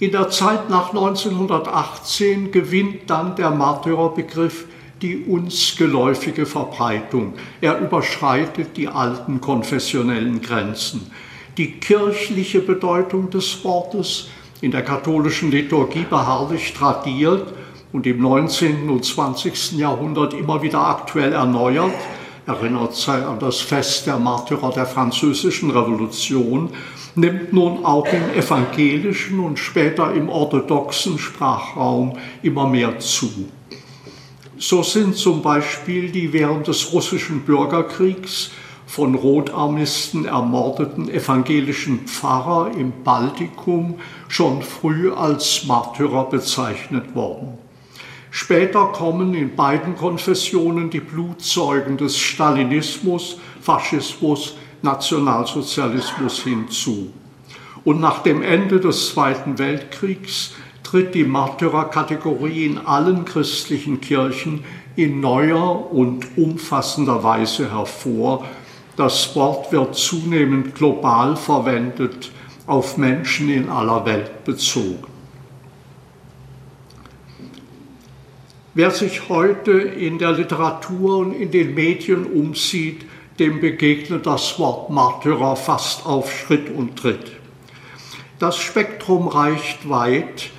In 0.00 0.12
der 0.12 0.30
Zeit 0.30 0.70
nach 0.70 0.90
1918 0.90 2.52
gewinnt 2.52 3.10
dann 3.10 3.34
der 3.34 3.50
Märtyrerbegriff 3.50 4.66
die 5.02 5.24
uns 5.24 5.76
geläufige 5.76 6.46
Verbreitung. 6.46 7.34
Er 7.60 7.78
überschreitet 7.78 8.76
die 8.76 8.88
alten 8.88 9.40
konfessionellen 9.40 10.40
Grenzen. 10.40 11.10
Die 11.56 11.72
kirchliche 11.72 12.60
Bedeutung 12.60 13.30
des 13.30 13.64
Wortes, 13.64 14.28
in 14.60 14.72
der 14.72 14.82
katholischen 14.82 15.52
Liturgie 15.52 16.04
beharrlich 16.08 16.74
tradiert 16.74 17.52
und 17.92 18.06
im 18.06 18.20
19. 18.20 18.90
und 18.90 19.04
20. 19.04 19.72
Jahrhundert 19.72 20.34
immer 20.34 20.62
wieder 20.62 20.80
aktuell 20.80 21.32
erneuert, 21.32 21.94
erinnert 22.48 22.94
sei 22.94 23.24
an 23.24 23.38
das 23.38 23.60
Fest 23.60 24.06
der 24.06 24.18
Märtyrer 24.18 24.72
der 24.72 24.86
Französischen 24.86 25.70
Revolution, 25.70 26.70
nimmt 27.14 27.52
nun 27.52 27.84
auch 27.84 28.06
im 28.06 28.30
evangelischen 28.34 29.38
und 29.40 29.58
später 29.58 30.14
im 30.14 30.30
orthodoxen 30.30 31.18
Sprachraum 31.18 32.16
immer 32.42 32.66
mehr 32.66 32.98
zu. 32.98 33.50
So 34.56 34.82
sind 34.82 35.16
zum 35.16 35.42
Beispiel 35.42 36.10
die 36.10 36.32
während 36.32 36.66
des 36.66 36.92
russischen 36.92 37.42
Bürgerkriegs 37.42 38.50
von 38.86 39.14
Rotarmisten 39.14 40.24
ermordeten 40.24 41.10
evangelischen 41.10 42.06
Pfarrer 42.06 42.72
im 42.74 43.04
Baltikum 43.04 43.96
schon 44.28 44.62
früh 44.62 45.12
als 45.12 45.66
Märtyrer 45.66 46.24
bezeichnet 46.30 47.14
worden. 47.14 47.67
Später 48.30 48.86
kommen 48.86 49.34
in 49.34 49.56
beiden 49.56 49.96
Konfessionen 49.96 50.90
die 50.90 51.00
Blutzeugen 51.00 51.96
des 51.96 52.18
Stalinismus, 52.18 53.38
Faschismus, 53.60 54.56
Nationalsozialismus 54.82 56.42
hinzu. 56.42 57.12
Und 57.84 58.00
nach 58.00 58.22
dem 58.22 58.42
Ende 58.42 58.80
des 58.80 59.10
Zweiten 59.10 59.58
Weltkriegs 59.58 60.52
tritt 60.82 61.14
die 61.14 61.24
Märtyrerkategorie 61.24 62.66
in 62.66 62.78
allen 62.78 63.24
christlichen 63.24 64.00
Kirchen 64.00 64.64
in 64.96 65.20
neuer 65.20 65.92
und 65.92 66.26
umfassender 66.36 67.22
Weise 67.22 67.70
hervor. 67.70 68.44
Das 68.96 69.34
Wort 69.36 69.70
wird 69.70 69.94
zunehmend 69.94 70.74
global 70.74 71.36
verwendet, 71.36 72.30
auf 72.66 72.96
Menschen 72.96 73.48
in 73.48 73.68
aller 73.68 74.04
Welt 74.04 74.44
bezogen. 74.44 75.17
Wer 78.74 78.90
sich 78.90 79.28
heute 79.28 79.72
in 79.72 80.18
der 80.18 80.32
Literatur 80.32 81.18
und 81.18 81.32
in 81.32 81.50
den 81.50 81.74
Medien 81.74 82.26
umsieht, 82.26 83.06
dem 83.38 83.60
begegnet 83.60 84.26
das 84.26 84.58
Wort 84.58 84.90
Märtyrer 84.90 85.56
fast 85.56 86.04
auf 86.04 86.30
Schritt 86.30 86.68
und 86.70 86.96
Tritt. 86.96 87.32
Das 88.38 88.56
Spektrum 88.56 89.28
reicht 89.28 89.88
weit 89.88 90.50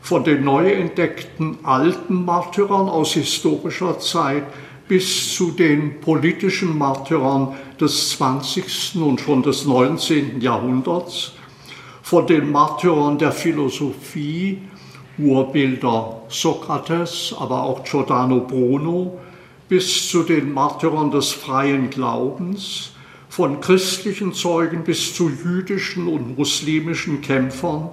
von 0.00 0.24
den 0.24 0.44
neu 0.44 0.72
entdeckten 0.72 1.58
alten 1.64 2.24
Märtyrern 2.24 2.88
aus 2.88 3.12
historischer 3.12 3.98
Zeit 3.98 4.44
bis 4.88 5.34
zu 5.34 5.50
den 5.50 6.00
politischen 6.00 6.78
Märtyrern 6.78 7.54
des 7.78 8.10
20. 8.10 8.96
und 8.96 9.20
schon 9.20 9.42
des 9.42 9.66
19. 9.66 10.40
Jahrhunderts, 10.40 11.32
von 12.02 12.26
den 12.26 12.50
Märtyrern 12.50 13.18
der 13.18 13.32
Philosophie, 13.32 14.62
Urbilder 15.18 16.22
Sokrates, 16.28 17.34
aber 17.38 17.64
auch 17.64 17.84
Giordano 17.84 18.40
Bruno, 18.40 19.18
bis 19.68 20.08
zu 20.08 20.22
den 20.22 20.54
Märtyrern 20.54 21.10
des 21.10 21.32
freien 21.32 21.90
Glaubens, 21.90 22.92
von 23.28 23.60
christlichen 23.60 24.32
Zeugen 24.32 24.84
bis 24.84 25.14
zu 25.14 25.28
jüdischen 25.28 26.08
und 26.08 26.38
muslimischen 26.38 27.20
Kämpfern 27.20 27.90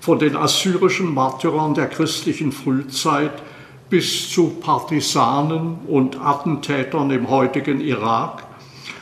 von 0.00 0.18
den 0.18 0.36
assyrischen 0.36 1.14
Märtyrern 1.14 1.74
der 1.74 1.86
christlichen 1.86 2.52
Frühzeit 2.52 3.42
bis 3.88 4.30
zu 4.30 4.48
Partisanen 4.60 5.78
und 5.86 6.20
Attentätern 6.20 7.10
im 7.10 7.30
heutigen 7.30 7.80
Irak, 7.80 8.44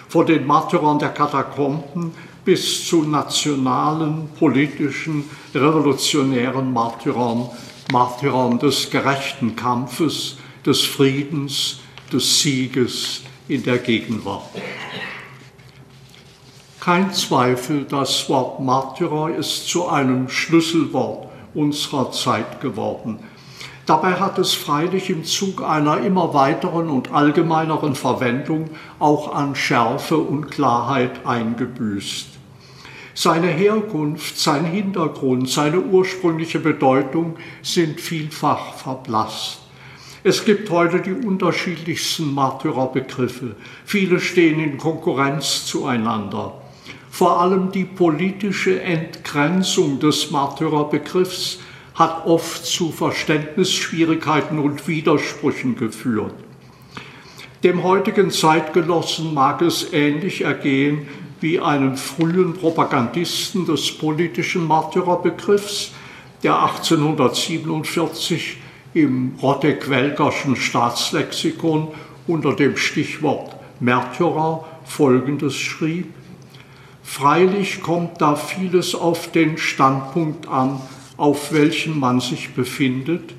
von 0.09 0.27
den 0.27 0.47
Märtyrern 0.47 0.99
der 0.99 1.09
Katakomben 1.09 2.13
bis 2.45 2.87
zu 2.87 3.03
nationalen, 3.03 4.29
politischen, 4.39 5.25
revolutionären 5.55 6.73
Märtyrern, 6.73 7.49
Märtyrern 7.91 8.59
des 8.59 8.91
gerechten 8.91 9.55
Kampfes, 9.55 10.37
des 10.65 10.81
Friedens, 10.83 11.81
des 12.13 12.41
Sieges 12.41 13.23
in 13.49 13.63
der 13.63 13.79
Gegenwart. 13.79 14.49
Kein 16.81 17.13
Zweifel, 17.13 17.85
das 17.85 18.29
Wort 18.29 18.61
Märtyrer 18.61 19.37
ist 19.37 19.69
zu 19.69 19.89
einem 19.89 20.29
Schlüsselwort 20.29 21.29
unserer 21.55 22.11
Zeit 22.11 22.61
geworden. 22.61 23.21
Dabei 23.87 24.13
hat 24.15 24.39
es 24.39 24.55
freilich 24.55 25.11
im 25.11 25.25
Zug 25.25 25.63
einer 25.63 25.99
immer 25.99 26.35
weiteren 26.35 26.89
und 26.89 27.13
allgemeineren 27.13 27.97
Verwendung 27.97 28.71
auch 29.01 29.35
an 29.35 29.57
Schärfe 29.57 30.19
und 30.19 30.51
Klarheit 30.51 31.27
eingebüßt. 31.27 32.29
Seine 33.15 33.49
Herkunft, 33.49 34.39
sein 34.39 34.65
Hintergrund, 34.65 35.49
seine 35.51 35.81
ursprüngliche 35.81 36.61
Bedeutung 36.61 37.37
sind 37.61 38.01
vielfach 38.01 38.75
verblasst. 38.75 39.59
Es 40.25 40.45
gibt 40.45 40.71
heute 40.71 41.01
die 41.01 41.13
unterschiedlichsten 41.27 42.33
Märtyrerbegriffe. 42.33 43.57
Viele 43.85 44.21
stehen 44.21 44.61
in 44.61 44.79
Konkurrenz 44.79 45.67
zueinander. 45.67 46.55
Vor 47.11 47.41
allem 47.41 47.73
die 47.73 47.85
politische 47.85 48.81
Entgrenzung 48.81 49.99
des 49.99 50.31
Märtyrerbegriffs 50.31 51.59
hat 51.95 52.27
oft 52.27 52.65
zu 52.65 52.91
Verständnisschwierigkeiten 52.91 54.59
und 54.59 54.89
Widersprüchen 54.89 55.77
geführt. 55.77 56.35
Dem 57.63 57.83
heutigen 57.83 58.31
Zeitgenossen 58.31 59.35
mag 59.35 59.63
es 59.63 59.93
ähnlich 59.93 60.43
ergehen 60.43 61.07
wie 61.41 61.61
einen 61.61 61.97
frühen 61.97 62.55
Propagandisten 62.55 63.67
des 63.67 63.99
politischen 63.99 64.67
Märtyrerbegriffs, 64.67 65.93
der 66.43 66.61
1847 66.61 68.59
im 68.95 69.37
Rotteck-Welgerschen 69.41 70.57
Staatslexikon 70.57 71.89
unter 72.27 72.55
dem 72.55 72.77
Stichwort 72.77 73.57
Märtyrer 73.81 74.65
Folgendes 74.85 75.57
schrieb. 75.57 76.13
Freilich 77.03 77.83
kommt 77.83 78.21
da 78.21 78.37
vieles 78.37 78.95
auf 78.95 79.33
den 79.33 79.59
Standpunkt 79.59 80.49
an, 80.49 80.81
auf 81.23 81.53
welchem 81.53 82.01
man 82.01 82.19
sich 82.19 82.53
befindet. 82.53 83.33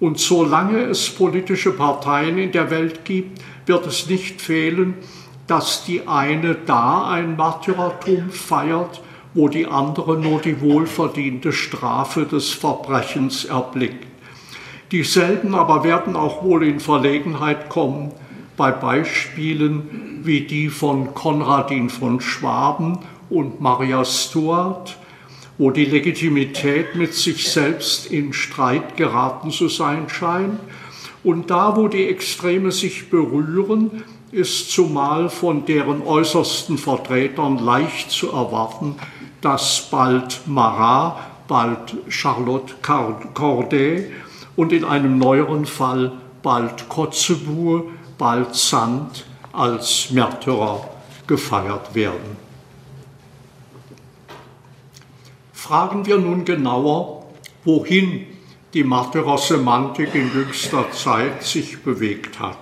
Und 0.00 0.18
solange 0.18 0.78
es 0.84 1.10
politische 1.10 1.72
Parteien 1.72 2.38
in 2.38 2.52
der 2.52 2.70
Welt 2.70 3.04
gibt, 3.04 3.42
wird 3.66 3.86
es 3.86 4.08
nicht 4.08 4.40
fehlen, 4.40 4.94
dass 5.46 5.84
die 5.84 6.08
eine 6.08 6.54
da 6.54 7.10
ein 7.10 7.36
Martyrertum 7.36 8.30
feiert, 8.30 9.02
wo 9.34 9.48
die 9.48 9.66
andere 9.66 10.16
nur 10.16 10.40
die 10.40 10.62
wohlverdiente 10.62 11.52
Strafe 11.52 12.24
des 12.24 12.48
Verbrechens 12.48 13.44
erblickt. 13.44 14.06
Dieselben 14.90 15.54
aber 15.54 15.84
werden 15.84 16.16
auch 16.16 16.42
wohl 16.42 16.64
in 16.64 16.80
Verlegenheit 16.80 17.68
kommen, 17.68 18.10
bei 18.56 18.70
Beispielen 18.70 20.22
wie 20.22 20.46
die 20.46 20.70
von 20.70 21.12
Konradin 21.12 21.90
von 21.90 22.22
Schwaben 22.22 23.00
und 23.28 23.60
Maria 23.60 24.02
Stuart, 24.06 24.96
wo 25.58 25.72
die 25.72 25.84
Legitimität 25.84 26.94
mit 26.94 27.14
sich 27.14 27.50
selbst 27.50 28.06
in 28.06 28.32
Streit 28.32 28.96
geraten 28.96 29.50
zu 29.50 29.68
sein 29.68 30.08
scheint. 30.08 30.60
Und 31.24 31.50
da, 31.50 31.76
wo 31.76 31.88
die 31.88 32.06
Extreme 32.06 32.70
sich 32.70 33.10
berühren, 33.10 34.04
ist 34.30 34.70
zumal 34.70 35.28
von 35.28 35.66
deren 35.66 36.02
äußersten 36.02 36.78
Vertretern 36.78 37.58
leicht 37.58 38.10
zu 38.10 38.30
erwarten, 38.30 38.94
dass 39.40 39.88
bald 39.90 40.42
Marat, 40.46 41.16
bald 41.48 41.96
Charlotte 42.08 42.74
Corday 43.34 44.12
und 44.54 44.72
in 44.72 44.84
einem 44.84 45.18
neueren 45.18 45.66
Fall 45.66 46.12
bald 46.42 46.88
Kotzebue, 46.88 47.84
bald 48.16 48.54
Sand 48.54 49.24
als 49.52 50.10
Märtyrer 50.10 50.88
gefeiert 51.26 51.94
werden. 51.94 52.47
Fragen 55.58 56.06
wir 56.06 56.18
nun 56.18 56.44
genauer, 56.44 57.26
wohin 57.64 58.26
die 58.74 58.84
Märtyrersemantik 58.84 60.14
in 60.14 60.32
jüngster 60.32 60.92
Zeit 60.92 61.42
sich 61.42 61.82
bewegt 61.82 62.38
hat. 62.38 62.60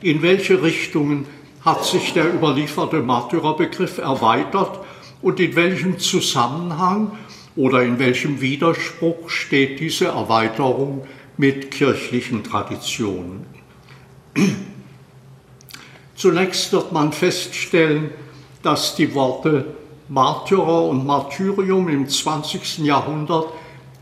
In 0.00 0.22
welche 0.22 0.62
Richtungen 0.62 1.26
hat 1.64 1.84
sich 1.84 2.12
der 2.12 2.32
überlieferte 2.32 3.02
Märtyrerbegriff 3.02 3.98
erweitert 3.98 4.78
und 5.22 5.40
in 5.40 5.56
welchem 5.56 5.98
Zusammenhang 5.98 7.18
oder 7.56 7.82
in 7.82 7.98
welchem 7.98 8.40
Widerspruch 8.40 9.28
steht 9.28 9.80
diese 9.80 10.06
Erweiterung 10.06 11.04
mit 11.36 11.72
kirchlichen 11.72 12.44
Traditionen? 12.44 13.44
Zunächst 16.14 16.72
wird 16.72 16.92
man 16.92 17.12
feststellen, 17.12 18.12
dass 18.62 18.94
die 18.94 19.12
Worte 19.14 19.79
Märtyrer 20.10 20.86
und 20.86 21.06
Martyrium 21.06 21.88
im 21.88 22.08
20. 22.08 22.78
Jahrhundert 22.78 23.46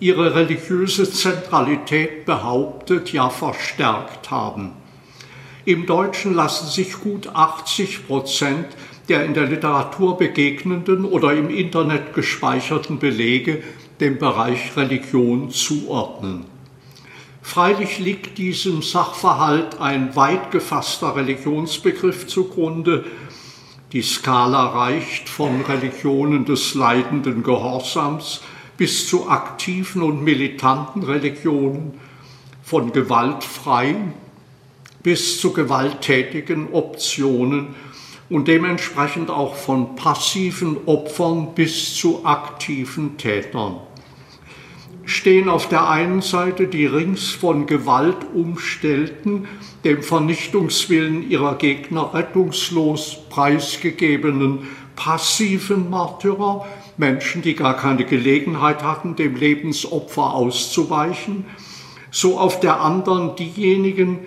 ihre 0.01 0.35
religiöse 0.35 1.11
Zentralität 1.11 2.25
behauptet, 2.25 3.13
ja 3.13 3.29
verstärkt 3.29 4.31
haben. 4.31 4.73
Im 5.67 5.85
Deutschen 5.85 6.35
lassen 6.35 6.67
sich 6.67 6.99
gut 7.01 7.29
80 7.29 8.07
Prozent 8.07 8.67
der 9.09 9.25
in 9.25 9.35
der 9.35 9.47
Literatur 9.47 10.19
begegnenden 10.19 11.05
oder 11.05 11.33
im 11.33 11.51
Internet 11.51 12.15
gespeicherten 12.15 12.99
Belege 12.99 13.63
dem 14.01 14.19
Bereich 14.19 14.77
Religion 14.77 15.51
zuordnen. 15.51 16.45
Freilich 17.43 17.99
liegt 17.99 18.37
diesem 18.37 18.83
Sachverhalt 18.83 19.81
ein 19.81 20.15
weit 20.15 20.51
gefasster 20.51 21.17
Religionsbegriff 21.17 22.27
zugrunde, 22.27 23.07
die 23.93 24.03
Skala 24.03 24.67
reicht 24.67 25.29
von 25.29 25.63
Religionen 25.63 26.45
des 26.45 26.75
leidenden 26.75 27.43
Gehorsams 27.43 28.43
bis 28.77 29.09
zu 29.09 29.29
aktiven 29.29 30.03
und 30.03 30.23
militanten 30.23 31.03
Religionen, 31.03 31.99
von 32.63 32.93
gewaltfreien 32.93 34.13
bis 35.03 35.41
zu 35.41 35.55
gewalttätigen 35.55 36.73
Optionen 36.73 37.75
und 38.29 38.47
dementsprechend 38.47 39.31
auch 39.31 39.55
von 39.55 39.97
passiven 39.97 40.77
Opfern 40.85 41.55
bis 41.55 41.95
zu 41.95 42.27
aktiven 42.27 43.17
Tätern 43.17 43.81
stehen 45.09 45.49
auf 45.49 45.71
der 45.71 45.89
einen 45.89 46.21
Seite 46.21 46.67
die 46.67 46.85
rings 46.85 47.31
von 47.31 47.67
Gewalt 47.67 48.19
umstellten, 48.35 49.49
dem 49.83 50.03
Vernichtungswillen 50.03 51.31
ihrer 51.31 51.55
Gegner 51.55 52.13
rettungslos 52.13 53.17
preisgegebenen 53.31 54.69
passiven 54.97 55.89
Märtyrer, 55.89 56.67
Menschen, 56.99 57.41
die 57.41 57.55
gar 57.55 57.77
keine 57.77 58.05
Gelegenheit 58.05 58.83
hatten, 58.83 59.17
dem 59.17 59.35
Lebensopfer 59.35 60.35
auszuweichen, 60.35 61.47
so 62.11 62.39
auf 62.39 62.61
der 62.61 62.83
anderen 62.83 63.35
diejenigen, 63.35 64.19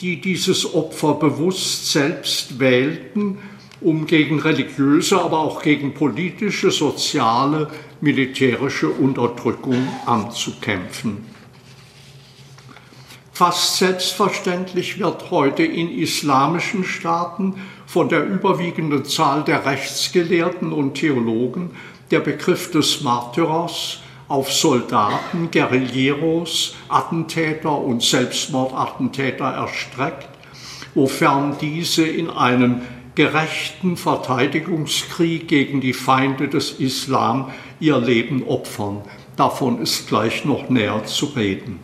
die 0.00 0.20
dieses 0.20 0.74
Opfer 0.74 1.14
bewusst 1.14 1.90
selbst 1.90 2.60
wählten, 2.60 3.38
um 3.80 4.06
gegen 4.06 4.38
religiöse, 4.38 5.20
aber 5.20 5.40
auch 5.40 5.62
gegen 5.62 5.92
politische, 5.92 6.70
soziale, 6.70 7.68
militärische 8.00 8.88
Unterdrückung 8.88 9.86
anzukämpfen. 10.06 11.26
Fast 13.32 13.78
selbstverständlich 13.78 14.98
wird 14.98 15.30
heute 15.30 15.62
in 15.62 15.90
islamischen 15.90 16.84
Staaten 16.84 17.54
von 17.86 18.08
der 18.08 18.24
überwiegenden 18.24 19.04
Zahl 19.06 19.44
der 19.44 19.64
Rechtsgelehrten 19.64 20.72
und 20.72 20.94
Theologen 20.94 21.70
der 22.10 22.20
Begriff 22.20 22.70
des 22.70 23.00
Märtyrers 23.00 24.00
auf 24.28 24.52
Soldaten, 24.52 25.50
Guerilleros, 25.50 26.76
Attentäter 26.88 27.76
und 27.76 28.02
Selbstmordattentäter 28.02 29.46
erstreckt, 29.46 30.28
wofern 30.94 31.56
diese 31.60 32.06
in 32.06 32.30
einem 32.30 32.82
gerechten 33.14 33.96
Verteidigungskrieg 33.96 35.48
gegen 35.48 35.80
die 35.80 35.92
Feinde 35.92 36.46
des 36.48 36.72
Islam 36.72 37.50
ihr 37.80 37.98
Leben 37.98 38.46
opfern. 38.46 39.02
Davon 39.36 39.80
ist 39.80 40.08
gleich 40.08 40.44
noch 40.44 40.68
näher 40.68 41.04
zu 41.04 41.26
reden. 41.26 41.80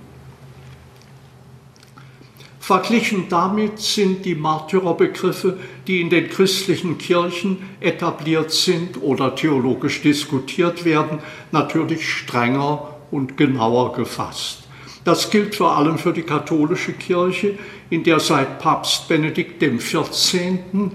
Verglichen 2.60 3.28
damit 3.28 3.78
sind 3.78 4.24
die 4.24 4.34
Märtyrerbegriffe, 4.34 5.56
die 5.86 6.00
in 6.00 6.10
den 6.10 6.28
christlichen 6.28 6.98
Kirchen 6.98 7.58
etabliert 7.78 8.50
sind 8.50 9.00
oder 9.00 9.36
theologisch 9.36 10.02
diskutiert 10.02 10.84
werden, 10.84 11.20
natürlich 11.52 12.08
strenger 12.08 12.96
und 13.12 13.36
genauer 13.36 13.92
gefasst. 13.92 14.64
Das 15.04 15.30
gilt 15.30 15.54
vor 15.54 15.76
allem 15.76 15.98
für 15.98 16.12
die 16.12 16.24
katholische 16.24 16.92
Kirche, 16.92 17.56
in 17.88 18.02
der 18.02 18.18
seit 18.18 18.58
Papst 18.58 19.06
Benedikt 19.06 19.60
XIV. 19.60 20.90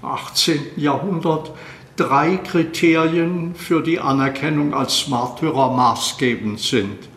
18. 0.00 0.60
Jahrhundert 0.76 1.52
drei 1.96 2.36
Kriterien 2.36 3.54
für 3.54 3.82
die 3.82 4.00
Anerkennung 4.00 4.74
als 4.74 5.08
Märtyrer 5.08 5.70
maßgebend 5.72 6.58
sind. 6.58 7.08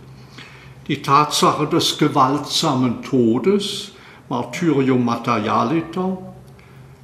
Die 0.88 1.02
Tatsache 1.02 1.68
des 1.68 1.98
gewaltsamen 1.98 3.02
Todes, 3.04 3.92
Martyrium 4.30 5.06
materialiter, 5.06 6.18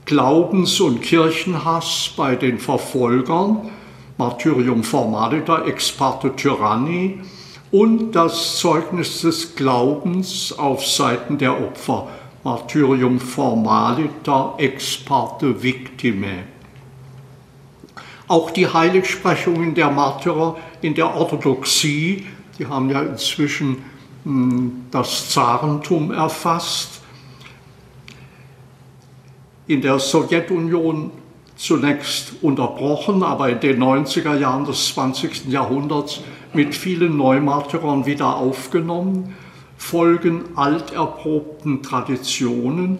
Glaubens- 0.05 0.81
und 0.81 1.01
Kirchenhass 1.01 2.11
bei 2.17 2.35
den 2.35 2.57
Verfolgern, 2.57 3.69
Martyrium 4.17 4.83
formaliter, 4.83 5.65
ex 5.65 5.91
parte 5.91 6.35
tyranni, 6.35 7.21
und 7.71 8.13
das 8.13 8.57
Zeugnis 8.57 9.21
des 9.21 9.55
Glaubens 9.55 10.51
auf 10.57 10.85
Seiten 10.85 11.37
der 11.37 11.61
Opfer, 11.61 12.07
Martyrium 12.43 13.19
formaliter 13.19 14.55
ex 14.57 14.97
parte 14.97 15.61
victime. 15.61 16.43
Auch 18.29 18.51
die 18.51 18.67
Heiligsprechungen 18.67 19.73
der 19.75 19.91
Märtyrer 19.91 20.55
in 20.81 20.93
der 20.93 21.13
Orthodoxie, 21.13 22.25
die 22.57 22.67
haben 22.67 22.89
ja 22.89 23.01
inzwischen 23.01 23.83
hm, 24.23 24.85
das 24.91 25.31
Zarentum 25.31 26.11
erfasst, 26.11 27.01
in 29.67 29.81
der 29.81 29.99
Sowjetunion 29.99 31.11
zunächst 31.57 32.35
unterbrochen, 32.41 33.23
aber 33.23 33.49
in 33.49 33.59
den 33.59 33.83
90er 33.83 34.37
Jahren 34.37 34.63
des 34.63 34.93
20. 34.93 35.47
Jahrhunderts 35.47 36.21
mit 36.53 36.73
vielen 36.73 37.17
Neumärtyrern 37.17 38.05
wieder 38.05 38.37
aufgenommen 38.37 39.35
folgen 39.79 40.55
alterprobten 40.55 41.81
Traditionen. 41.81 42.99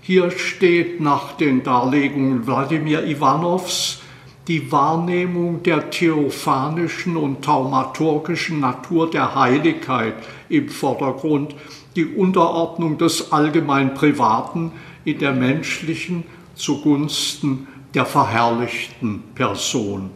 Hier 0.00 0.30
steht 0.32 1.00
nach 1.00 1.36
den 1.36 1.62
Darlegungen 1.62 2.46
Wladimir 2.46 3.04
Ivanows 3.06 4.00
die 4.48 4.70
Wahrnehmung 4.70 5.62
der 5.62 5.90
theophanischen 5.90 7.16
und 7.16 7.44
taumaturgischen 7.44 8.60
Natur 8.60 9.10
der 9.10 9.34
Heiligkeit 9.34 10.14
im 10.48 10.68
Vordergrund, 10.68 11.54
die 11.96 12.04
Unterordnung 12.04 12.98
des 12.98 13.32
allgemein 13.32 13.94
Privaten 13.94 14.72
in 15.04 15.18
der 15.18 15.32
menschlichen 15.32 16.24
zugunsten 16.54 17.66
der 17.94 18.04
verherrlichten 18.04 19.22
Person. 19.34 20.10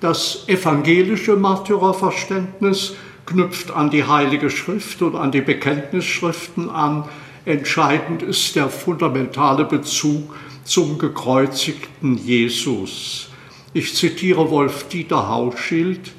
Das 0.00 0.48
evangelische 0.48 1.36
Märtyrerverständnis 1.36 2.94
knüpft 3.26 3.72
an 3.72 3.90
die 3.90 4.04
Heilige 4.04 4.50
Schrift 4.50 5.02
und 5.02 5.16
an 5.16 5.32
die 5.32 5.40
Bekenntnisschriften 5.40 6.70
an. 6.70 7.04
Entscheidend 7.44 8.22
ist 8.22 8.54
der 8.54 8.68
fundamentale 8.68 9.64
Bezug 9.64 10.34
zum 10.68 10.98
gekreuzigten 10.98 12.18
Jesus. 12.18 13.30
Ich 13.72 13.94
zitiere 13.94 14.50
Wolf-Dieter 14.50 15.28
Hauschild. 15.28 16.12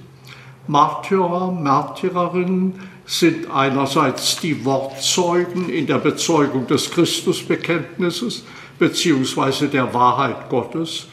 Märtyrer, 0.68 1.52
Märtyrerinnen 1.52 2.74
sind 3.06 3.50
einerseits 3.52 4.40
die 4.40 4.66
Wortzeugen 4.66 5.70
in 5.70 5.86
der 5.86 6.00
Bezeugung 6.00 6.66
des 6.66 6.90
Christusbekenntnisses 6.90 8.44
bzw. 8.80 9.68
der 9.68 9.94
Wahrheit 9.94 10.50
Gottes, 10.50 11.08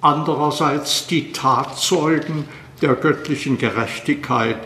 andererseits 0.00 1.06
die 1.06 1.32
Tatzeugen 1.32 2.46
der 2.80 2.94
göttlichen 2.94 3.58
Gerechtigkeit 3.58 4.58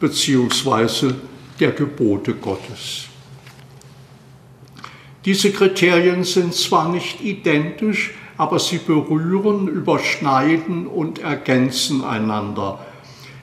bzw. 0.00 1.14
der 1.58 1.72
Gebote 1.72 2.34
Gottes. 2.34 3.09
Diese 5.24 5.52
Kriterien 5.52 6.24
sind 6.24 6.54
zwar 6.54 6.88
nicht 6.88 7.20
identisch, 7.22 8.12
aber 8.38 8.58
sie 8.58 8.78
berühren, 8.78 9.68
überschneiden 9.68 10.86
und 10.86 11.18
ergänzen 11.18 12.02
einander. 12.02 12.78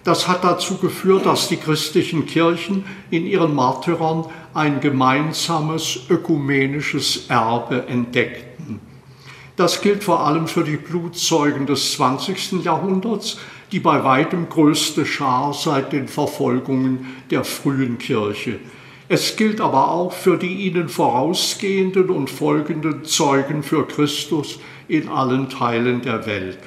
Das 0.03 0.27
hat 0.27 0.43
dazu 0.43 0.77
geführt, 0.77 1.27
dass 1.27 1.49
die 1.49 1.57
christlichen 1.57 2.25
Kirchen 2.25 2.85
in 3.11 3.27
ihren 3.27 3.53
Märtyrern 3.53 4.25
ein 4.55 4.79
gemeinsames 4.79 5.99
ökumenisches 6.09 7.29
Erbe 7.29 7.85
entdeckten. 7.87 8.79
Das 9.55 9.81
gilt 9.81 10.03
vor 10.03 10.25
allem 10.25 10.47
für 10.47 10.63
die 10.63 10.77
Blutzeugen 10.77 11.67
des 11.67 11.93
20. 11.93 12.63
Jahrhunderts, 12.63 13.37
die 13.71 13.79
bei 13.79 14.03
weitem 14.03 14.49
größte 14.49 15.05
Schar 15.05 15.53
seit 15.53 15.91
den 15.91 16.07
Verfolgungen 16.07 17.17
der 17.29 17.43
frühen 17.43 17.97
Kirche. 17.97 18.59
Es 19.09 19.37
gilt 19.37 19.61
aber 19.61 19.91
auch 19.91 20.11
für 20.11 20.37
die 20.37 20.53
ihnen 20.67 20.89
vorausgehenden 20.89 22.09
und 22.09 22.29
folgenden 22.29 23.05
Zeugen 23.05 23.63
für 23.63 23.87
Christus 23.87 24.59
in 24.89 25.07
allen 25.07 25.47
Teilen 25.49 26.01
der 26.01 26.25
Welt. 26.25 26.59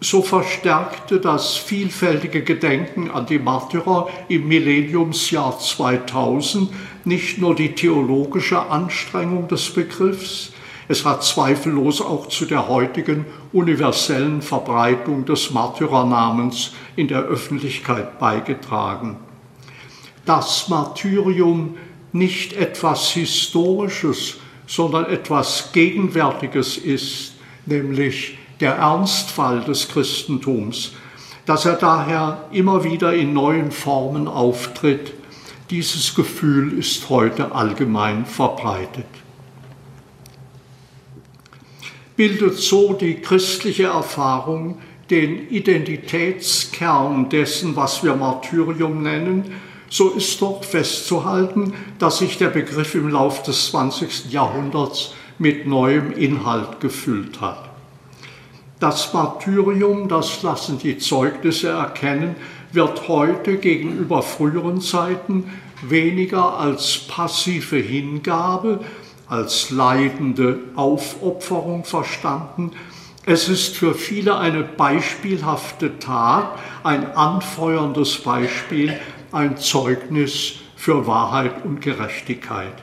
So 0.00 0.22
verstärkte 0.22 1.20
das 1.20 1.56
vielfältige 1.56 2.42
Gedenken 2.42 3.10
an 3.10 3.26
die 3.26 3.38
Märtyrer 3.38 4.08
im 4.28 4.48
Millenniumsjahr 4.48 5.58
2000 5.58 6.70
nicht 7.04 7.38
nur 7.38 7.54
die 7.54 7.74
theologische 7.74 8.60
Anstrengung 8.70 9.48
des 9.48 9.70
Begriffs, 9.70 10.52
es 10.90 11.04
hat 11.04 11.22
zweifellos 11.22 12.00
auch 12.00 12.28
zu 12.28 12.46
der 12.46 12.68
heutigen 12.68 13.26
universellen 13.52 14.40
Verbreitung 14.40 15.26
des 15.26 15.50
Märtyrernamens 15.50 16.72
in 16.96 17.08
der 17.08 17.24
Öffentlichkeit 17.24 18.18
beigetragen 18.18 19.16
das 20.28 20.68
Martyrium 20.68 21.78
nicht 22.12 22.52
etwas 22.52 23.10
Historisches, 23.10 24.36
sondern 24.66 25.06
etwas 25.06 25.72
Gegenwärtiges 25.72 26.76
ist, 26.76 27.32
nämlich 27.64 28.36
der 28.60 28.74
Ernstfall 28.74 29.62
des 29.62 29.88
Christentums, 29.88 30.92
dass 31.46 31.64
er 31.64 31.76
daher 31.76 32.44
immer 32.52 32.84
wieder 32.84 33.14
in 33.14 33.32
neuen 33.32 33.72
Formen 33.72 34.28
auftritt. 34.28 35.14
Dieses 35.70 36.14
Gefühl 36.14 36.78
ist 36.78 37.08
heute 37.08 37.52
allgemein 37.52 38.26
verbreitet. 38.26 39.06
Bildet 42.16 42.56
so 42.56 42.92
die 42.92 43.14
christliche 43.14 43.84
Erfahrung 43.84 44.78
den 45.08 45.48
Identitätskern 45.48 47.30
dessen, 47.30 47.76
was 47.76 48.04
wir 48.04 48.14
Martyrium 48.14 49.02
nennen, 49.02 49.54
so 49.90 50.10
ist 50.10 50.40
doch 50.42 50.64
festzuhalten, 50.64 51.72
dass 51.98 52.18
sich 52.18 52.38
der 52.38 52.48
Begriff 52.48 52.94
im 52.94 53.08
Lauf 53.08 53.42
des 53.42 53.70
20. 53.70 54.30
Jahrhunderts 54.30 55.14
mit 55.38 55.66
neuem 55.66 56.12
Inhalt 56.12 56.80
gefüllt 56.80 57.40
hat. 57.40 57.68
Das 58.80 59.12
Martyrium, 59.12 60.08
das 60.08 60.42
lassen 60.42 60.78
die 60.78 60.98
Zeugnisse 60.98 61.70
erkennen, 61.70 62.36
wird 62.72 63.08
heute 63.08 63.56
gegenüber 63.56 64.22
früheren 64.22 64.80
Zeiten 64.80 65.50
weniger 65.82 66.58
als 66.58 66.98
passive 67.08 67.76
Hingabe, 67.76 68.80
als 69.28 69.70
leidende 69.70 70.58
Aufopferung 70.76 71.84
verstanden. 71.84 72.72
Es 73.26 73.48
ist 73.48 73.76
für 73.76 73.94
viele 73.94 74.38
eine 74.38 74.62
beispielhafte 74.62 75.98
Tat, 75.98 76.58
ein 76.82 77.14
anfeuerndes 77.14 78.18
Beispiel 78.18 78.98
ein 79.32 79.56
Zeugnis 79.56 80.54
für 80.76 81.06
Wahrheit 81.06 81.64
und 81.64 81.80
Gerechtigkeit. 81.80 82.74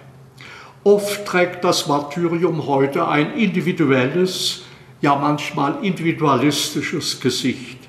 Oft 0.83 1.25
trägt 1.25 1.63
das 1.63 1.87
Martyrium 1.87 2.67
heute 2.67 3.07
ein 3.07 3.33
individuelles, 3.33 4.63
ja 5.01 5.15
manchmal 5.15 5.83
individualistisches 5.83 7.19
Gesicht. 7.19 7.79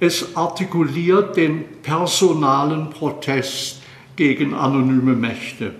Es 0.00 0.36
artikuliert 0.36 1.36
den 1.36 1.64
personalen 1.82 2.90
Protest 2.90 3.82
gegen 4.16 4.54
anonyme 4.54 5.14
Mächte. 5.14 5.74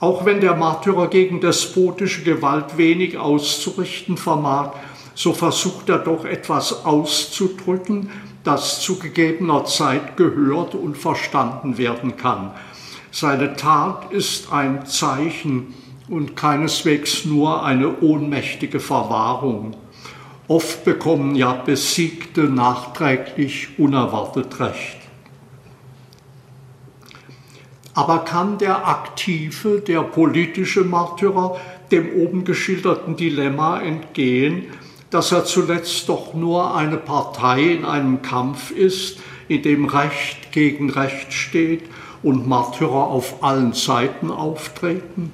Auch 0.00 0.24
wenn 0.24 0.40
der 0.40 0.56
Märtyrer 0.56 1.08
gegen 1.08 1.40
despotische 1.40 2.22
Gewalt 2.22 2.76
wenig 2.76 3.18
auszurichten 3.18 4.16
vermag, 4.16 4.72
so 5.14 5.32
versucht 5.32 5.88
er 5.88 5.98
doch 5.98 6.24
etwas 6.24 6.84
auszudrücken, 6.84 8.10
das 8.44 8.80
zu 8.80 8.98
gegebener 8.98 9.64
Zeit 9.64 10.16
gehört 10.16 10.74
und 10.74 10.96
verstanden 10.96 11.78
werden 11.78 12.16
kann. 12.16 12.52
Seine 13.10 13.56
Tat 13.56 14.12
ist 14.12 14.52
ein 14.52 14.86
Zeichen 14.86 15.74
und 16.08 16.36
keineswegs 16.36 17.24
nur 17.24 17.64
eine 17.64 18.00
ohnmächtige 18.00 18.80
Verwahrung. 18.80 19.76
Oft 20.48 20.84
bekommen 20.84 21.34
ja 21.34 21.52
Besiegte 21.52 22.42
nachträglich 22.42 23.78
unerwartet 23.78 24.58
Recht. 24.58 24.98
Aber 27.94 28.20
kann 28.20 28.58
der 28.58 28.86
aktive, 28.86 29.80
der 29.80 30.02
politische 30.02 30.84
Märtyrer 30.84 31.56
dem 31.90 32.08
oben 32.14 32.44
geschilderten 32.44 33.16
Dilemma 33.16 33.80
entgehen, 33.80 34.66
dass 35.10 35.32
er 35.32 35.44
zuletzt 35.44 36.08
doch 36.08 36.34
nur 36.34 36.74
eine 36.74 36.96
Partei 36.96 37.62
in 37.62 37.84
einem 37.84 38.22
Kampf 38.22 38.70
ist, 38.70 39.18
in 39.48 39.62
dem 39.62 39.86
Recht 39.86 40.52
gegen 40.52 40.90
Recht 40.90 41.32
steht 41.32 41.82
und 42.22 42.48
Märtyrer 42.48 43.08
auf 43.08 43.42
allen 43.42 43.72
Seiten 43.72 44.30
auftreten? 44.30 45.32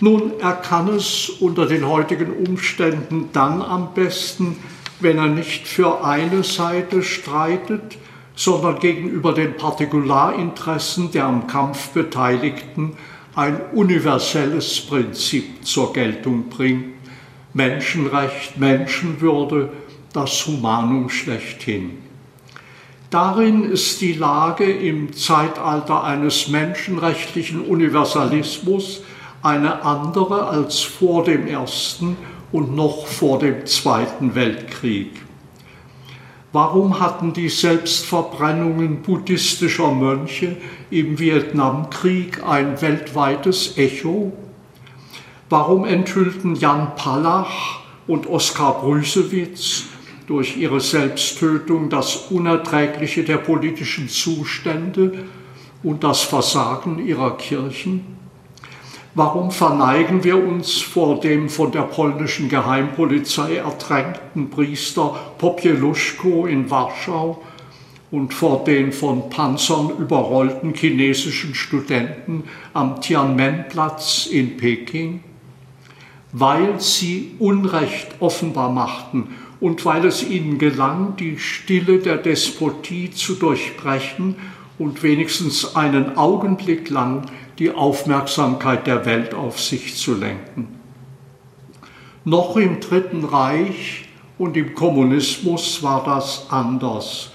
Nun, 0.00 0.32
er 0.40 0.52
kann 0.52 0.88
es 0.88 1.28
unter 1.28 1.66
den 1.66 1.86
heutigen 1.86 2.32
Umständen 2.46 3.30
dann 3.32 3.62
am 3.62 3.94
besten, 3.94 4.56
wenn 5.00 5.18
er 5.18 5.26
nicht 5.26 5.66
für 5.66 6.04
eine 6.04 6.44
Seite 6.44 7.02
streitet, 7.02 7.98
sondern 8.34 8.78
gegenüber 8.78 9.32
den 9.32 9.56
Partikularinteressen 9.56 11.10
der 11.10 11.24
am 11.24 11.48
Kampf 11.48 11.88
Beteiligten 11.88 12.96
ein 13.34 13.60
universelles 13.72 14.80
Prinzip 14.80 15.64
zur 15.66 15.92
Geltung 15.92 16.48
bringt 16.48 16.97
Menschenrecht, 17.58 18.56
Menschenwürde, 18.56 19.70
das 20.12 20.46
Humanum 20.46 21.10
schlechthin. 21.10 21.98
Darin 23.10 23.64
ist 23.64 24.00
die 24.00 24.12
Lage 24.12 24.70
im 24.70 25.12
Zeitalter 25.12 26.04
eines 26.04 26.46
menschenrechtlichen 26.46 27.62
Universalismus 27.62 29.02
eine 29.42 29.82
andere 29.82 30.46
als 30.46 30.82
vor 30.82 31.24
dem 31.24 31.48
Ersten 31.48 32.16
und 32.52 32.76
noch 32.76 33.08
vor 33.08 33.40
dem 33.40 33.66
Zweiten 33.66 34.36
Weltkrieg. 34.36 35.10
Warum 36.52 37.00
hatten 37.00 37.32
die 37.32 37.48
Selbstverbrennungen 37.48 39.02
buddhistischer 39.02 39.90
Mönche 39.90 40.56
im 40.90 41.18
Vietnamkrieg 41.18 42.40
ein 42.46 42.80
weltweites 42.80 43.76
Echo? 43.76 44.32
Warum 45.50 45.86
enthüllten 45.86 46.56
Jan 46.56 46.94
Palach 46.94 47.80
und 48.06 48.26
Oskar 48.26 48.82
Brüsewitz 48.82 49.84
durch 50.26 50.58
ihre 50.58 50.78
Selbsttötung 50.78 51.88
das 51.88 52.16
Unerträgliche 52.30 53.24
der 53.24 53.38
politischen 53.38 54.10
Zustände 54.10 55.24
und 55.82 56.04
das 56.04 56.20
Versagen 56.20 56.98
ihrer 56.98 57.38
Kirchen? 57.38 58.18
Warum 59.14 59.50
verneigen 59.50 60.22
wir 60.22 60.36
uns 60.36 60.82
vor 60.82 61.18
dem 61.18 61.48
von 61.48 61.72
der 61.72 61.82
polnischen 61.82 62.50
Geheimpolizei 62.50 63.56
ertränkten 63.56 64.50
Priester 64.50 65.18
Popieluszko 65.38 66.46
in 66.46 66.70
Warschau 66.70 67.42
und 68.10 68.34
vor 68.34 68.64
den 68.64 68.92
von 68.92 69.30
Panzern 69.30 69.92
überrollten 69.98 70.74
chinesischen 70.74 71.54
Studenten 71.54 72.44
am 72.74 73.00
Tiananmenplatz 73.00 74.26
in 74.30 74.58
Peking? 74.58 75.24
Weil 76.32 76.80
sie 76.80 77.34
Unrecht 77.38 78.08
offenbar 78.20 78.70
machten 78.70 79.34
und 79.60 79.84
weil 79.84 80.04
es 80.04 80.22
ihnen 80.22 80.58
gelang, 80.58 81.16
die 81.16 81.38
Stille 81.38 81.98
der 81.98 82.16
Despotie 82.16 83.10
zu 83.10 83.34
durchbrechen 83.34 84.36
und 84.78 85.02
wenigstens 85.02 85.74
einen 85.74 86.16
Augenblick 86.16 86.90
lang 86.90 87.22
die 87.58 87.72
Aufmerksamkeit 87.72 88.86
der 88.86 89.04
Welt 89.04 89.34
auf 89.34 89.60
sich 89.60 89.96
zu 89.96 90.14
lenken. 90.14 90.68
Noch 92.24 92.56
im 92.56 92.80
Dritten 92.80 93.24
Reich 93.24 94.04
und 94.38 94.56
im 94.56 94.74
Kommunismus 94.74 95.82
war 95.82 96.04
das 96.04 96.46
anders. 96.50 97.30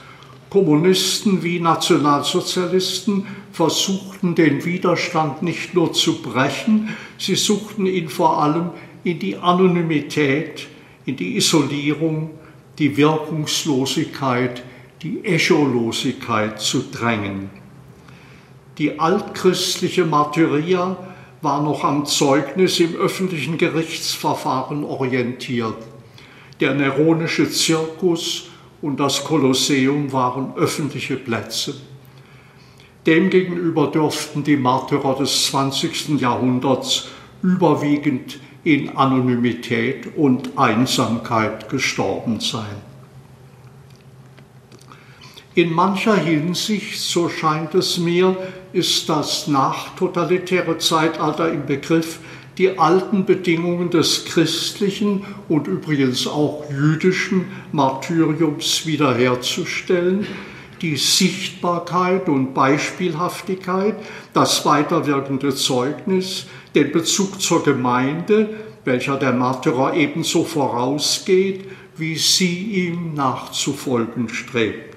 Kommunisten 0.50 1.42
wie 1.42 1.60
Nationalsozialisten 1.60 3.26
versuchten 3.52 4.36
den 4.36 4.64
Widerstand 4.66 5.42
nicht 5.42 5.74
nur 5.74 5.94
zu 5.94 6.22
brechen, 6.22 6.96
sie 7.18 7.36
suchten 7.36 7.88
ihn 7.88 8.08
vor 8.08 8.42
allem 8.42 8.70
in 9.04 9.20
die 9.20 9.38
Anonymität, 9.38 10.68
in 11.06 11.16
die 11.16 11.36
Isolierung, 11.38 12.32
die 12.80 12.96
Wirkungslosigkeit, 12.96 14.64
die 15.02 15.24
Echolosigkeit 15.24 16.60
zu 16.60 16.86
drängen. 16.92 17.50
Die 18.78 19.00
altchristliche 19.00 20.06
Martyria 20.06 20.98
war 21.42 21.62
noch 21.62 21.84
am 21.84 22.06
Zeugnis 22.06 22.80
im 22.80 22.96
öffentlichen 22.96 23.58
Gerichtsverfahren 23.58 24.84
orientiert. 24.84 25.76
Der 26.60 26.74
neronische 26.74 27.50
Zirkus 27.50 28.48
und 28.82 29.00
das 29.00 29.24
Kolosseum 29.26 30.12
waren 30.14 30.56
öffentliche 30.56 31.18
Plätze. 31.18 31.76
Demgegenüber 33.06 33.88
dürften 33.88 34.44
die 34.44 34.56
Märtyrer 34.56 35.18
des 35.18 35.48
20. 35.48 36.20
Jahrhunderts 36.22 37.10
überwiegend 37.42 38.40
in 38.64 38.96
Anonymität 38.96 40.16
und 40.16 40.58
Einsamkeit 40.58 41.70
gestorben 41.70 42.40
sein. 42.40 42.76
In 45.56 45.72
mancher 45.72 46.16
Hinsicht, 46.16 47.00
so 47.00 47.30
scheint 47.30 47.76
es 47.76 47.98
mir, 48.00 48.36
ist 48.72 49.08
das 49.08 49.48
nachtotalitäre 49.48 50.80
Zeitalter 50.80 51.52
im 51.52 51.66
Begriff, 51.66 52.20
die 52.58 52.78
alten 52.80 53.26
Bedingungen 53.26 53.90
des 53.90 54.26
christlichen 54.26 55.26
und 55.50 55.68
übrigens 55.68 56.28
auch 56.28 56.64
jüdischen 56.72 57.46
Martyriums 57.72 58.86
wiederherzustellen, 58.86 60.26
die 60.82 60.98
Sichtbarkeit 60.98 62.28
und 62.30 62.54
Beispielhaftigkeit, 62.54 63.96
das 64.34 64.66
weiterwirkende 64.66 65.56
Zeugnis, 65.56 66.48
den 66.76 66.92
Bezug 66.92 67.42
zur 67.42 67.64
Gemeinde, 67.64 68.50
welcher 68.86 69.18
der 69.18 69.34
Martyrer 69.34 69.94
ebenso 69.94 70.44
vorausgeht, 70.44 71.66
wie 71.98 72.16
sie 72.16 72.88
ihm 72.88 73.14
nachzufolgen 73.14 74.30
strebt. 74.30 74.94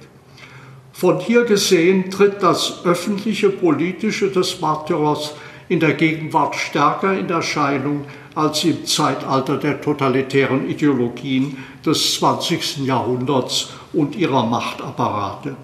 Von 0.93 1.21
hier 1.21 1.45
gesehen 1.45 2.11
tritt 2.11 2.43
das 2.43 2.85
öffentliche 2.85 3.51
Politische 3.51 4.31
des 4.31 4.61
Martyrers 4.61 5.35
in 5.69 5.81
der 5.81 5.95
Gegenwart 5.95 6.55
stärker 6.55 7.19
in 7.19 7.29
Erscheinung 7.29 8.07
als 8.35 8.65
im 8.65 8.87
Zeitalter 8.87 9.59
der 9.59 9.81
totalitären 9.81 10.71
Ideologien 10.71 11.59
des 11.85 12.15
20. 12.15 12.79
Jahrhunderts 12.79 13.71
und 13.93 14.17
ihrer 14.17 14.47
Machtapparate. 14.47 15.57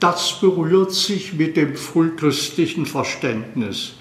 Das 0.00 0.40
berührt 0.40 0.92
sich 0.92 1.34
mit 1.34 1.56
dem 1.56 1.76
frühchristlichen 1.76 2.86
Verständnis. 2.86 3.94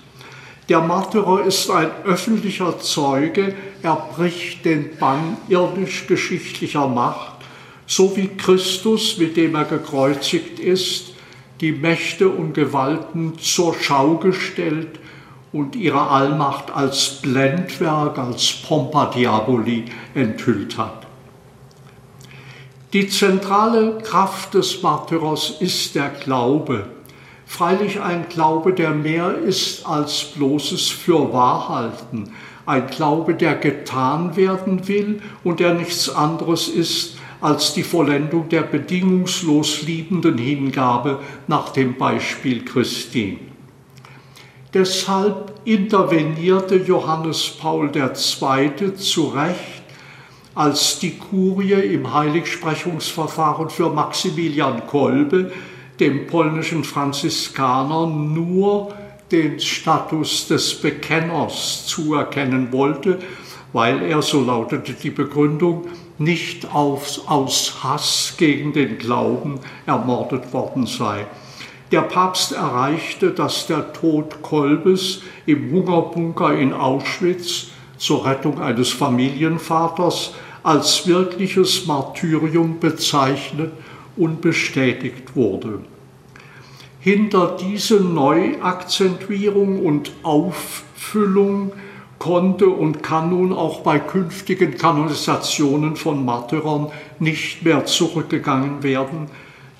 Der 0.71 0.79
Martyrer 0.79 1.43
ist 1.43 1.69
ein 1.69 1.91
öffentlicher 2.05 2.79
Zeuge, 2.79 3.53
er 3.83 4.07
bricht 4.15 4.63
den 4.63 4.95
Bann 4.97 5.35
irdisch-geschichtlicher 5.49 6.87
Macht, 6.87 7.33
so 7.85 8.15
wie 8.15 8.29
Christus, 8.29 9.17
mit 9.17 9.35
dem 9.35 9.55
er 9.55 9.65
gekreuzigt 9.65 10.59
ist, 10.61 11.11
die 11.59 11.73
Mächte 11.73 12.29
und 12.29 12.53
Gewalten 12.53 13.37
zur 13.37 13.75
Schau 13.81 14.15
gestellt 14.15 14.97
und 15.51 15.75
ihre 15.75 16.07
Allmacht 16.07 16.73
als 16.73 17.19
Blendwerk, 17.21 18.17
als 18.17 18.53
Pompa 18.65 19.07
Diaboli 19.07 19.83
enthüllt 20.15 20.77
hat. 20.77 21.05
Die 22.93 23.09
zentrale 23.09 23.97
Kraft 23.97 24.53
des 24.53 24.81
Martyrers 24.81 25.49
ist 25.59 25.95
der 25.95 26.11
Glaube. 26.11 26.85
Freilich 27.51 27.99
ein 27.99 28.29
Glaube, 28.29 28.71
der 28.71 28.91
mehr 28.91 29.35
ist 29.35 29.85
als 29.85 30.23
bloßes 30.23 30.89
Fürwahrhalten. 30.89 32.31
Ein 32.65 32.87
Glaube, 32.87 33.35
der 33.35 33.55
getan 33.55 34.37
werden 34.37 34.87
will 34.87 35.21
und 35.43 35.59
der 35.59 35.73
nichts 35.73 36.07
anderes 36.07 36.69
ist 36.69 37.17
als 37.41 37.73
die 37.73 37.83
Vollendung 37.83 38.47
der 38.47 38.61
bedingungslos 38.61 39.81
liebenden 39.81 40.37
Hingabe 40.37 41.19
nach 41.47 41.71
dem 41.73 41.97
Beispiel 41.97 42.63
Christi. 42.63 43.37
Deshalb 44.73 45.53
intervenierte 45.65 46.77
Johannes 46.77 47.49
Paul 47.49 47.91
II. 47.93 48.95
zu 48.95 49.27
Recht, 49.27 49.83
als 50.55 50.99
die 50.99 51.17
Kurie 51.17 51.73
im 51.73 52.13
Heiligsprechungsverfahren 52.13 53.69
für 53.69 53.89
Maximilian 53.89 54.87
Kolbe, 54.87 55.51
dem 55.99 56.27
polnischen 56.27 56.83
Franziskaner, 56.83 58.07
nur 58.07 58.93
den 59.31 59.59
Status 59.59 60.47
des 60.47 60.75
Bekenners 60.81 61.85
zuerkennen 61.85 62.71
wollte, 62.71 63.19
weil 63.73 64.01
er, 64.01 64.21
so 64.21 64.43
lautete 64.43 64.93
die 64.93 65.09
Begründung, 65.09 65.87
nicht 66.17 66.73
aus, 66.73 67.23
aus 67.27 67.83
Hass 67.83 68.35
gegen 68.37 68.73
den 68.73 68.97
Glauben 68.97 69.59
ermordet 69.85 70.53
worden 70.53 70.85
sei. 70.85 71.25
Der 71.91 72.01
Papst 72.01 72.51
erreichte, 72.53 73.31
dass 73.31 73.67
der 73.67 73.91
Tod 73.91 74.41
Kolbes 74.41 75.21
im 75.45 75.71
Hungerbunker 75.71 76.53
in 76.53 76.73
Auschwitz 76.73 77.67
zur 77.97 78.25
Rettung 78.25 78.61
eines 78.61 78.89
Familienvaters 78.91 80.33
als 80.63 81.07
wirkliches 81.07 81.87
Martyrium 81.87 82.79
bezeichnet 82.79 83.71
und 84.17 84.41
bestätigt 84.41 85.35
wurde. 85.35 85.79
Hinter 86.99 87.57
diese 87.59 87.99
Neuakzentuierung 87.99 89.83
und 89.85 90.11
Auffüllung 90.23 91.73
konnte 92.19 92.67
und 92.67 93.01
kann 93.01 93.31
nun 93.31 93.51
auch 93.53 93.81
bei 93.81 93.97
künftigen 93.97 94.77
Kanonisationen 94.77 95.95
von 95.95 96.23
Martyrern 96.23 96.91
nicht 97.19 97.63
mehr 97.63 97.85
zurückgegangen 97.85 98.83
werden, 98.83 99.29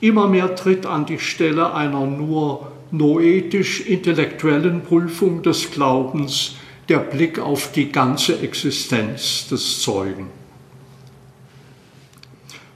Immer 0.02 0.28
mehr 0.28 0.56
tritt 0.56 0.88
an 0.88 1.06
die 1.06 1.20
Stelle 1.20 1.76
einer 1.76 2.08
nur 2.08 2.72
noetisch-intellektuellen 2.90 4.82
Prüfung 4.82 5.44
des 5.44 5.70
Glaubens 5.70 6.56
der 6.90 6.98
Blick 6.98 7.38
auf 7.38 7.72
die 7.72 7.92
ganze 7.92 8.40
Existenz 8.40 9.48
des 9.48 9.80
Zeugen. 9.82 10.41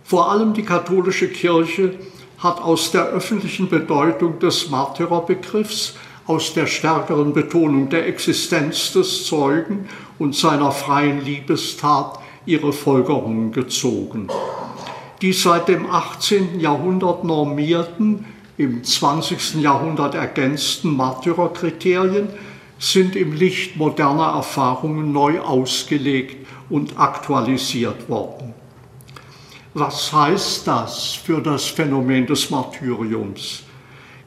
Vor 0.05 0.31
allem 0.31 0.53
die 0.53 0.63
katholische 0.63 1.27
Kirche 1.27 1.95
hat 2.37 2.61
aus 2.61 2.91
der 2.91 3.07
öffentlichen 3.07 3.69
Bedeutung 3.69 4.39
des 4.39 4.69
Märtyrerbegriffs, 4.69 5.95
aus 6.27 6.53
der 6.53 6.65
stärkeren 6.65 7.33
Betonung 7.33 7.89
der 7.89 8.07
Existenz 8.07 8.93
des 8.93 9.25
Zeugen 9.25 9.87
und 10.17 10.35
seiner 10.35 10.71
freien 10.71 11.23
Liebestat 11.23 12.19
ihre 12.45 12.73
Folgerungen 12.73 13.51
gezogen 13.51 14.29
die 15.21 15.33
seit 15.33 15.67
dem 15.67 15.89
18. 15.89 16.59
Jahrhundert 16.59 17.23
normierten, 17.23 18.25
im 18.57 18.83
20. 18.83 19.55
Jahrhundert 19.55 20.15
ergänzten 20.15 20.95
Märtyrerkriterien 20.95 22.29
sind 22.79 23.15
im 23.15 23.33
Licht 23.33 23.75
moderner 23.75 24.35
Erfahrungen 24.35 25.11
neu 25.11 25.39
ausgelegt 25.39 26.45
und 26.69 26.97
aktualisiert 26.97 28.07
worden. 28.09 28.54
Was 29.77 30.13
heißt 30.13 30.67
das 30.67 31.15
für 31.15 31.41
das 31.41 31.65
Phänomen 31.65 32.25
des 32.25 32.49
Martyriums? 32.49 33.63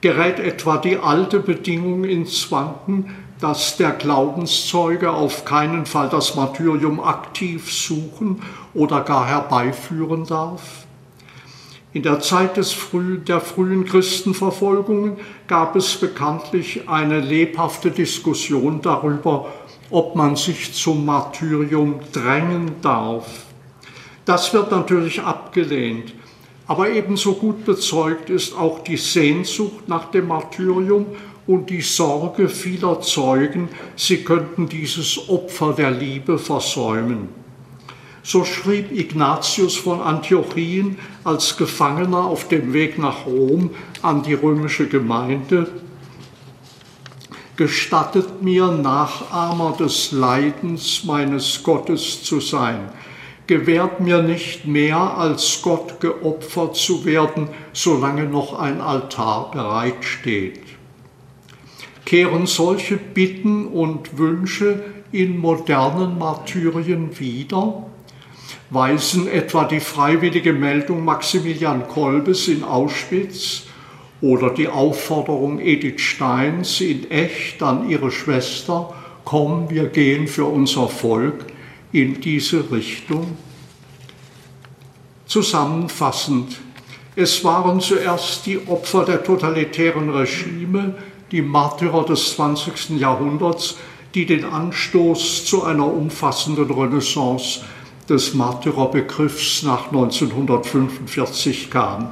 Gerät 0.02 0.38
etwa 0.40 0.76
die 0.76 0.98
alte 0.98 1.40
Bedingung 1.40 2.04
ins 2.04 2.52
Wanken, 2.52 3.16
dass 3.40 3.78
der 3.78 3.92
Glaubenszeuge 3.92 5.10
auf 5.10 5.46
keinen 5.46 5.86
Fall 5.86 6.10
das 6.10 6.34
Martyrium 6.34 7.00
aktiv 7.00 7.72
suchen 7.72 8.42
oder 8.74 9.00
gar 9.00 9.26
herbeiführen 9.26 10.26
darf? 10.26 10.86
In 11.94 12.02
der 12.02 12.20
Zeit 12.20 12.62
früh, 12.66 13.16
der 13.16 13.40
frühen 13.40 13.86
Christenverfolgungen 13.86 15.16
gab 15.46 15.76
es 15.76 15.96
bekanntlich 15.96 16.90
eine 16.90 17.20
lebhafte 17.20 17.90
Diskussion 17.90 18.82
darüber, 18.82 19.46
ob 19.88 20.14
man 20.14 20.36
sich 20.36 20.74
zum 20.74 21.06
Martyrium 21.06 22.00
drängen 22.12 22.82
darf. 22.82 23.47
Das 24.28 24.52
wird 24.52 24.70
natürlich 24.70 25.22
abgelehnt, 25.22 26.12
aber 26.66 26.90
ebenso 26.90 27.32
gut 27.32 27.64
bezeugt 27.64 28.28
ist 28.28 28.54
auch 28.54 28.80
die 28.80 28.98
Sehnsucht 28.98 29.88
nach 29.88 30.10
dem 30.10 30.28
Martyrium 30.28 31.06
und 31.46 31.70
die 31.70 31.80
Sorge 31.80 32.50
vieler 32.50 33.00
Zeugen, 33.00 33.70
sie 33.96 34.18
könnten 34.24 34.68
dieses 34.68 35.30
Opfer 35.30 35.72
der 35.72 35.92
Liebe 35.92 36.38
versäumen. 36.38 37.30
So 38.22 38.44
schrieb 38.44 38.92
Ignatius 38.92 39.78
von 39.78 40.02
Antiochien 40.02 40.98
als 41.24 41.56
Gefangener 41.56 42.24
auf 42.24 42.48
dem 42.48 42.74
Weg 42.74 42.98
nach 42.98 43.24
Rom 43.24 43.70
an 44.02 44.22
die 44.22 44.34
römische 44.34 44.88
Gemeinde, 44.88 45.70
gestattet 47.56 48.42
mir, 48.42 48.66
Nachahmer 48.72 49.74
des 49.80 50.12
Leidens 50.12 51.04
meines 51.04 51.62
Gottes 51.62 52.22
zu 52.22 52.40
sein, 52.40 52.90
gewährt 53.48 54.00
mir 54.00 54.22
nicht 54.22 54.66
mehr, 54.66 54.98
als 54.98 55.60
Gott 55.62 56.00
geopfert 56.00 56.76
zu 56.76 57.04
werden, 57.04 57.48
solange 57.72 58.24
noch 58.24 58.56
ein 58.56 58.80
Altar 58.80 59.50
bereitsteht. 59.50 60.60
Kehren 62.04 62.46
solche 62.46 62.96
Bitten 62.96 63.66
und 63.66 64.18
Wünsche 64.18 64.84
in 65.10 65.38
modernen 65.38 66.18
Martyrien 66.18 67.18
wieder? 67.18 67.86
Weisen 68.70 69.26
etwa 69.26 69.64
die 69.64 69.80
freiwillige 69.80 70.52
Meldung 70.52 71.04
Maximilian 71.04 71.88
Kolbes 71.88 72.48
in 72.48 72.64
Auschwitz 72.64 73.64
oder 74.20 74.50
die 74.50 74.68
Aufforderung 74.68 75.58
Edith 75.58 76.00
Steins 76.00 76.82
in 76.82 77.10
echt 77.10 77.62
an 77.62 77.88
ihre 77.88 78.10
Schwester, 78.10 78.92
komm, 79.24 79.70
wir 79.70 79.86
gehen 79.86 80.28
für 80.28 80.44
unser 80.44 80.88
Volk 80.88 81.46
in 81.92 82.20
diese 82.20 82.70
Richtung? 82.70 83.36
Zusammenfassend, 85.26 86.58
es 87.16 87.42
waren 87.44 87.80
zuerst 87.80 88.46
die 88.46 88.60
Opfer 88.66 89.04
der 89.04 89.22
totalitären 89.24 90.10
Regime, 90.10 90.94
die 91.30 91.42
Märtyrer 91.42 92.04
des 92.04 92.34
20. 92.36 92.90
Jahrhunderts, 92.98 93.76
die 94.14 94.24
den 94.24 94.44
Anstoß 94.44 95.44
zu 95.44 95.64
einer 95.64 95.86
umfassenden 95.86 96.70
Renaissance 96.70 97.60
des 98.08 98.34
Märtyrerbegriffs 98.34 99.62
nach 99.64 99.88
1945 99.88 101.70
gaben. 101.70 102.08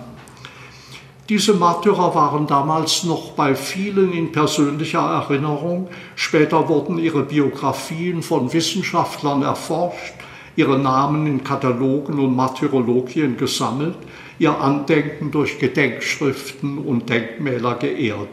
Diese 1.29 1.55
Märtyrer 1.55 2.15
waren 2.15 2.47
damals 2.47 3.03
noch 3.03 3.33
bei 3.33 3.57
vielen 3.57 4.13
in 4.13 4.31
persönlicher 4.31 5.01
Erinnerung. 5.01 5.89
Später 6.15 6.69
wurden 6.69 6.99
ihre 6.99 7.25
Biografien 7.25 8.23
von 8.23 8.53
Wissenschaftlern 8.53 9.43
erforscht, 9.43 10.15
ihre 10.55 10.79
Namen 10.79 11.27
in 11.27 11.43
Katalogen 11.43 12.21
und 12.21 12.37
Martyrologien 12.37 13.37
gesammelt, 13.37 13.97
ihr 14.39 14.57
Andenken 14.61 15.33
durch 15.33 15.59
Gedenkschriften 15.59 16.79
und 16.79 17.09
Denkmäler 17.09 17.75
geehrt. 17.75 18.29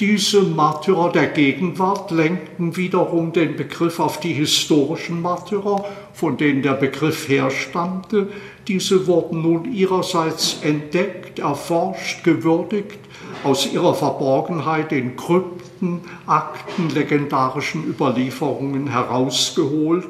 Diese 0.00 0.42
Märtyrer 0.42 1.10
der 1.10 1.26
Gegenwart 1.26 2.12
lenkten 2.12 2.76
wiederum 2.76 3.32
den 3.32 3.56
Begriff 3.56 3.98
auf 3.98 4.20
die 4.20 4.32
historischen 4.32 5.20
Märtyrer, 5.22 5.84
von 6.12 6.36
denen 6.36 6.62
der 6.62 6.74
Begriff 6.74 7.28
herstammte. 7.28 8.28
Diese 8.68 9.06
wurden 9.06 9.40
nun 9.40 9.72
ihrerseits 9.72 10.58
entdeckt, 10.62 11.38
erforscht, 11.38 12.22
gewürdigt, 12.22 12.98
aus 13.42 13.72
ihrer 13.72 13.94
Verborgenheit 13.94 14.92
in 14.92 15.16
Krypten, 15.16 16.02
Akten, 16.26 16.90
legendarischen 16.90 17.84
Überlieferungen 17.84 18.88
herausgeholt, 18.88 20.06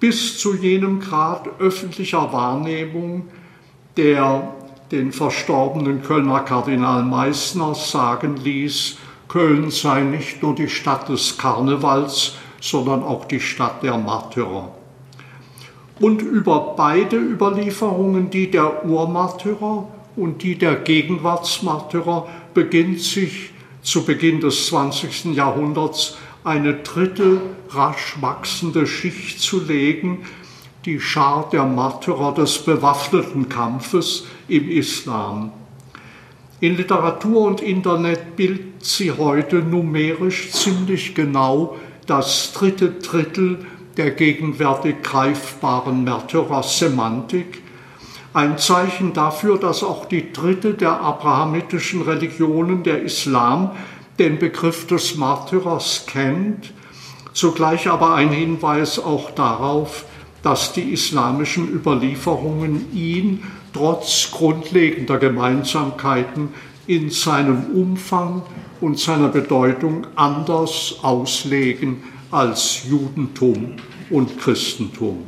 bis 0.00 0.38
zu 0.38 0.54
jenem 0.54 1.00
Grad 1.00 1.48
öffentlicher 1.60 2.30
Wahrnehmung, 2.32 3.28
der 3.96 4.52
den 4.90 5.10
verstorbenen 5.10 6.02
Kölner 6.02 6.40
Kardinal 6.40 7.02
Meissner 7.04 7.74
sagen 7.74 8.36
ließ, 8.36 8.98
Köln 9.28 9.70
sei 9.70 10.02
nicht 10.02 10.42
nur 10.42 10.54
die 10.54 10.68
Stadt 10.68 11.08
des 11.08 11.38
Karnevals, 11.38 12.34
sondern 12.60 13.02
auch 13.02 13.24
die 13.24 13.40
Stadt 13.40 13.82
der 13.82 13.96
Märtyrer. 13.96 14.81
Und 16.02 16.20
über 16.20 16.74
beide 16.76 17.16
Überlieferungen, 17.16 18.28
die 18.28 18.50
der 18.50 18.84
Urmärtyrer 18.84 19.86
und 20.16 20.42
die 20.42 20.58
der 20.58 20.74
Gegenwartsmärtyrer, 20.74 22.26
beginnt 22.54 22.98
sich 23.00 23.50
zu 23.82 24.04
Beginn 24.04 24.40
des 24.40 24.66
20. 24.66 25.26
Jahrhunderts 25.36 26.16
eine 26.42 26.74
dritte 26.74 27.40
rasch 27.68 28.16
wachsende 28.20 28.84
Schicht 28.84 29.38
zu 29.38 29.60
legen, 29.60 30.24
die 30.86 30.98
Schar 30.98 31.48
der 31.52 31.66
Märtyrer 31.66 32.34
des 32.34 32.58
bewaffneten 32.58 33.48
Kampfes 33.48 34.26
im 34.48 34.68
Islam. 34.68 35.52
In 36.58 36.76
Literatur 36.76 37.42
und 37.42 37.60
Internet 37.60 38.34
bildet 38.34 38.84
sie 38.84 39.12
heute 39.12 39.60
numerisch 39.60 40.50
ziemlich 40.50 41.14
genau 41.14 41.76
das 42.08 42.52
dritte 42.52 42.90
Drittel 42.90 43.64
der 43.96 44.10
gegenwärtig 44.12 45.02
greifbaren 45.02 46.04
Märtyrer-Semantik, 46.04 47.62
ein 48.34 48.56
Zeichen 48.56 49.12
dafür, 49.12 49.58
dass 49.58 49.82
auch 49.82 50.06
die 50.06 50.32
dritte 50.32 50.72
der 50.72 51.00
abrahamitischen 51.00 52.00
Religionen, 52.02 52.82
der 52.82 53.02
Islam, 53.02 53.72
den 54.18 54.38
Begriff 54.38 54.86
des 54.86 55.16
Märtyrers 55.16 56.06
kennt, 56.06 56.72
zugleich 57.34 57.88
aber 57.88 58.14
ein 58.14 58.30
Hinweis 58.30 58.98
auch 58.98 59.30
darauf, 59.32 60.04
dass 60.42 60.72
die 60.72 60.92
islamischen 60.92 61.68
Überlieferungen 61.68 62.86
ihn 62.94 63.42
trotz 63.72 64.30
grundlegender 64.32 65.18
Gemeinsamkeiten 65.18 66.48
in 66.86 67.10
seinem 67.10 67.66
Umfang 67.74 68.42
und 68.80 68.98
seiner 68.98 69.28
Bedeutung 69.28 70.06
anders 70.16 70.96
auslegen 71.02 72.02
als 72.32 72.84
Judentum 72.88 73.76
und 74.10 74.38
Christentum. 74.40 75.26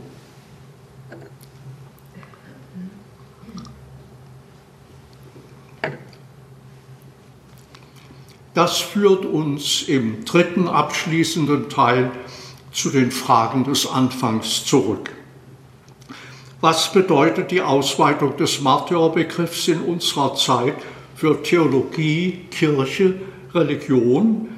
Das 8.55 8.79
führt 8.79 9.25
uns 9.25 9.83
im 9.83 10.25
dritten 10.25 10.69
abschließenden 10.69 11.69
Teil 11.69 12.13
zu 12.73 12.91
den 12.91 13.11
Fragen 13.11 13.65
des 13.65 13.87
Anfangs 13.87 14.65
zurück. 14.65 15.11
Was 16.61 16.93
bedeutet 16.93 17.51
die 17.51 17.61
Ausweitung 17.61 18.37
des 18.37 18.63
Märtyrerbegriffs 18.63 19.69
in 19.69 19.81
unserer 19.81 20.35
Zeit 20.37 20.77
für 21.15 21.43
Theologie, 21.43 22.47
Kirche, 22.51 23.17
Religion? 23.53 24.54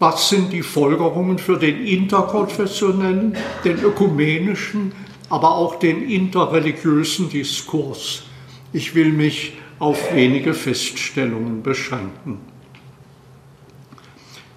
Was 0.00 0.30
sind 0.30 0.50
die 0.54 0.62
Folgerungen 0.62 1.38
für 1.38 1.58
den 1.58 1.84
interkonfessionellen, 1.84 3.36
den 3.64 3.78
ökumenischen, 3.80 4.92
aber 5.28 5.54
auch 5.54 5.78
den 5.78 6.08
interreligiösen 6.08 7.28
Diskurs? 7.28 8.22
Ich 8.72 8.94
will 8.94 9.12
mich 9.12 9.58
auf 9.78 10.14
wenige 10.14 10.54
Feststellungen 10.54 11.62
beschränken. 11.62 12.38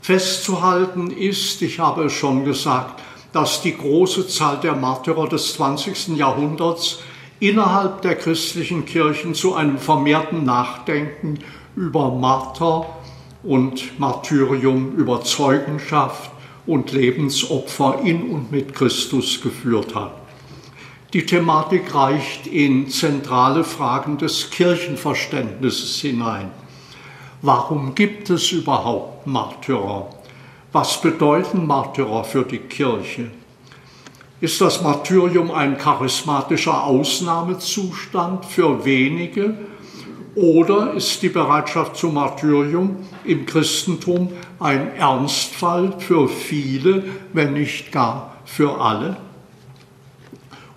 Festzuhalten 0.01 1.11
ist, 1.11 1.61
ich 1.61 1.77
habe 1.77 2.05
es 2.05 2.13
schon 2.13 2.45
gesagt, 2.45 3.01
dass 3.33 3.61
die 3.61 3.75
große 3.75 4.29
Zahl 4.29 4.61
der 4.61 4.75
Märtyrer 4.75 5.27
des 5.27 5.55
20. 5.55 6.15
Jahrhunderts 6.15 6.99
innerhalb 7.41 8.01
der 8.01 8.15
christlichen 8.15 8.85
Kirchen 8.85 9.33
zu 9.33 9.55
einem 9.55 9.77
vermehrten 9.77 10.45
Nachdenken 10.45 11.39
über 11.75 12.11
Marter 12.11 12.87
und 13.43 13.99
Martyrium, 13.99 14.95
über 14.95 15.23
Zeugenschaft 15.23 16.31
und 16.65 16.91
Lebensopfer 16.91 17.99
in 18.03 18.29
und 18.29 18.51
mit 18.51 18.73
Christus 18.73 19.41
geführt 19.41 19.93
hat. 19.93 20.13
Die 21.13 21.25
Thematik 21.25 21.93
reicht 21.93 22.47
in 22.47 22.89
zentrale 22.89 23.63
Fragen 23.63 24.17
des 24.17 24.49
Kirchenverständnisses 24.49 25.99
hinein. 25.99 26.49
Warum 27.41 27.93
gibt 27.93 28.29
es 28.29 28.51
überhaupt 28.51 29.27
Märtyrer? 29.27 30.09
Was 30.71 31.01
bedeuten 31.01 31.67
Märtyrer 31.67 32.23
für 32.23 32.43
die 32.43 32.57
Kirche? 32.57 33.29
Ist 34.41 34.59
das 34.59 34.81
Martyrium 34.81 35.51
ein 35.51 35.77
charismatischer 35.77 36.83
Ausnahmezustand 36.83 38.45
für 38.45 38.83
wenige 38.83 39.55
oder 40.35 40.93
ist 40.93 41.21
die 41.21 41.29
Bereitschaft 41.29 41.95
zum 41.95 42.15
Martyrium 42.15 42.97
im 43.23 43.45
Christentum 43.45 44.29
ein 44.59 44.95
Ernstfall 44.95 45.93
für 45.99 46.27
viele, 46.27 47.03
wenn 47.33 47.53
nicht 47.53 47.91
gar 47.91 48.37
für 48.45 48.79
alle? 48.79 49.17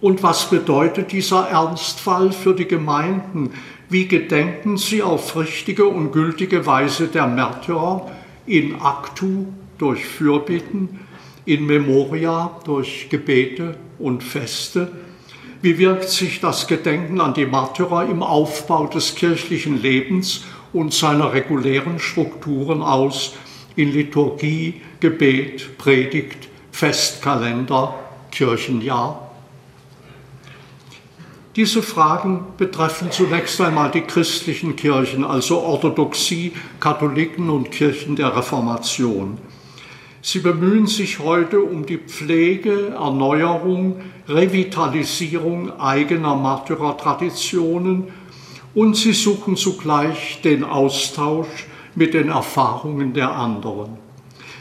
Und 0.00 0.22
was 0.22 0.50
bedeutet 0.50 1.12
dieser 1.12 1.48
Ernstfall 1.48 2.32
für 2.32 2.54
die 2.54 2.68
Gemeinden, 2.68 3.50
wie 3.88 4.06
gedenken 4.06 4.76
sie 4.76 5.02
auf 5.02 5.36
richtige 5.36 5.86
und 5.86 6.12
gültige 6.12 6.66
Weise 6.66 7.08
der 7.08 7.26
Märtyrer 7.26 8.10
in 8.46 8.76
Actu 8.80 9.46
durch 9.78 10.04
Fürbitten, 10.04 11.00
in 11.46 11.64
Memoria 11.64 12.50
durch 12.64 13.08
Gebete 13.08 13.76
und 13.98 14.22
Feste? 14.22 14.92
Wie 15.62 15.78
wirkt 15.78 16.08
sich 16.08 16.40
das 16.40 16.66
Gedenken 16.66 17.20
an 17.20 17.34
die 17.34 17.46
Märtyrer 17.46 18.06
im 18.08 18.22
Aufbau 18.22 18.86
des 18.86 19.14
kirchlichen 19.14 19.80
Lebens 19.80 20.44
und 20.72 20.92
seiner 20.92 21.32
regulären 21.32 21.98
Strukturen 21.98 22.82
aus 22.82 23.34
in 23.74 23.92
Liturgie, 23.92 24.82
Gebet, 25.00 25.78
Predigt, 25.78 26.48
Festkalender, 26.72 27.94
Kirchenjahr? 28.30 29.30
Diese 31.56 31.82
Fragen 31.82 32.44
betreffen 32.58 33.10
zunächst 33.10 33.58
einmal 33.62 33.90
die 33.90 34.02
christlichen 34.02 34.76
Kirchen, 34.76 35.24
also 35.24 35.62
Orthodoxie, 35.62 36.52
Katholiken 36.80 37.48
und 37.48 37.70
Kirchen 37.70 38.14
der 38.14 38.36
Reformation. 38.36 39.38
Sie 40.28 40.40
bemühen 40.40 40.88
sich 40.88 41.20
heute 41.20 41.60
um 41.60 41.86
die 41.86 41.98
Pflege, 41.98 42.88
Erneuerung, 42.88 44.00
Revitalisierung 44.26 45.78
eigener 45.78 46.34
Märtyrertraditionen 46.34 48.08
und 48.74 48.96
sie 48.96 49.12
suchen 49.12 49.54
zugleich 49.54 50.40
den 50.42 50.64
Austausch 50.64 51.68
mit 51.94 52.12
den 52.12 52.30
Erfahrungen 52.30 53.12
der 53.12 53.36
anderen. 53.36 53.98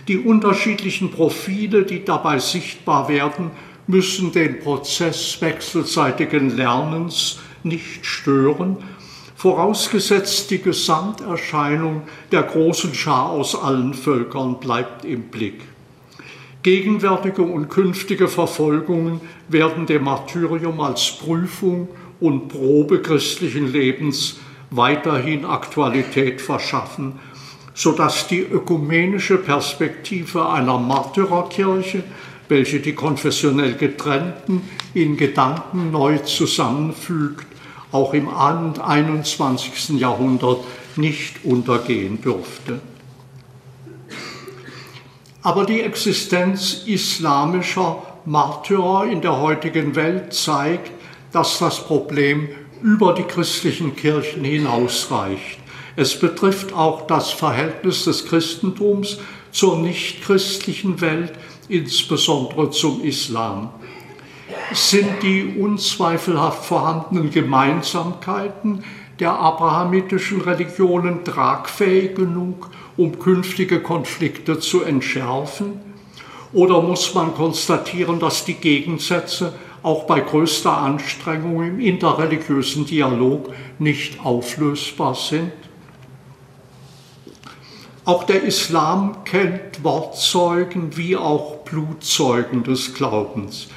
Die 0.07 0.19
unterschiedlichen 0.19 1.09
Profile, 1.09 1.81
die 1.81 2.05
dabei 2.05 2.37
sichtbar 2.37 3.09
werden, 3.09 3.49
müssen 3.87 4.31
den 4.31 4.59
Prozess 4.59 5.41
wechselseitigen 5.41 6.55
Lernens 6.55 7.39
nicht 7.63 8.05
stören, 8.05 8.77
vorausgesetzt 9.45 10.49
die 10.49 10.59
Gesamterscheinung 10.59 12.01
der 12.31 12.41
großen 12.41 12.95
Schar 12.95 13.29
aus 13.29 13.53
allen 13.53 13.93
Völkern 13.93 14.59
bleibt 14.59 15.05
im 15.05 15.21
Blick. 15.25 15.61
Gegenwärtige 16.63 17.43
und 17.43 17.69
künftige 17.69 18.27
Verfolgungen 18.27 19.21
werden 19.47 19.85
dem 19.85 20.05
Martyrium 20.05 20.81
als 20.81 21.11
Prüfung 21.11 21.89
und 22.19 22.47
Probe 22.47 23.03
christlichen 23.03 23.71
Lebens 23.71 24.37
weiterhin 24.71 25.45
Aktualität 25.45 26.41
verschaffen, 26.41 27.19
sodass 27.75 28.25
die 28.27 28.39
ökumenische 28.39 29.37
Perspektive 29.37 30.49
einer 30.49 30.79
Märtyrerkirche 30.79 32.03
welche 32.47 32.79
die 32.79 32.93
konfessionell 32.93 33.73
getrennten 33.73 34.61
in 34.93 35.17
Gedanken 35.17 35.91
neu 35.91 36.17
zusammenfügt, 36.19 37.54
auch 37.95 38.13
im 38.13 38.27
21. 38.27 39.97
Jahrhundert 39.99 40.59
nicht 40.97 41.45
untergehen 41.45 42.21
dürfte. 42.21 42.81
Aber 45.41 45.65
die 45.65 45.81
Existenz 45.81 46.83
islamischer 46.85 48.03
Märtyrer 48.25 49.05
in 49.05 49.21
der 49.21 49.39
heutigen 49.39 49.95
Welt 49.95 50.33
zeigt, 50.33 50.91
dass 51.31 51.59
das 51.59 51.85
Problem 51.85 52.49
über 52.81 53.13
die 53.13 53.23
christlichen 53.23 53.95
Kirchen 53.95 54.43
hinausreicht. 54.43 55.59
Es 55.95 56.19
betrifft 56.19 56.73
auch 56.73 57.07
das 57.07 57.31
Verhältnis 57.31 58.03
des 58.03 58.25
Christentums 58.25 59.19
zur 59.51 59.77
nichtchristlichen 59.77 60.99
Welt, 60.99 61.31
insbesondere 61.69 62.71
zum 62.71 63.03
Islam. 63.03 63.69
Sind 64.73 65.21
die 65.21 65.55
unzweifelhaft 65.59 66.65
vorhandenen 66.65 67.29
Gemeinsamkeiten 67.29 68.83
der 69.19 69.33
abrahamitischen 69.33 70.41
Religionen 70.41 71.23
tragfähig 71.23 72.15
genug, 72.15 72.69
um 72.97 73.19
künftige 73.19 73.81
Konflikte 73.81 74.59
zu 74.59 74.83
entschärfen? 74.83 75.79
Oder 76.51 76.81
muss 76.81 77.13
man 77.13 77.33
konstatieren, 77.35 78.19
dass 78.19 78.45
die 78.45 78.55
Gegensätze 78.55 79.53
auch 79.83 80.05
bei 80.05 80.19
größter 80.19 80.75
Anstrengung 80.75 81.63
im 81.63 81.79
interreligiösen 81.79 82.85
Dialog 82.85 83.53
nicht 83.77 84.25
auflösbar 84.25 85.15
sind? 85.15 85.51
Auch 88.03 88.23
der 88.23 88.43
Islam 88.43 89.23
kennt 89.25 89.83
Wortzeugen 89.83 90.95
wie 90.95 91.15
auch 91.17 91.57
Blutzeugen 91.65 92.63
des 92.63 92.93
Glaubens. 92.93 93.67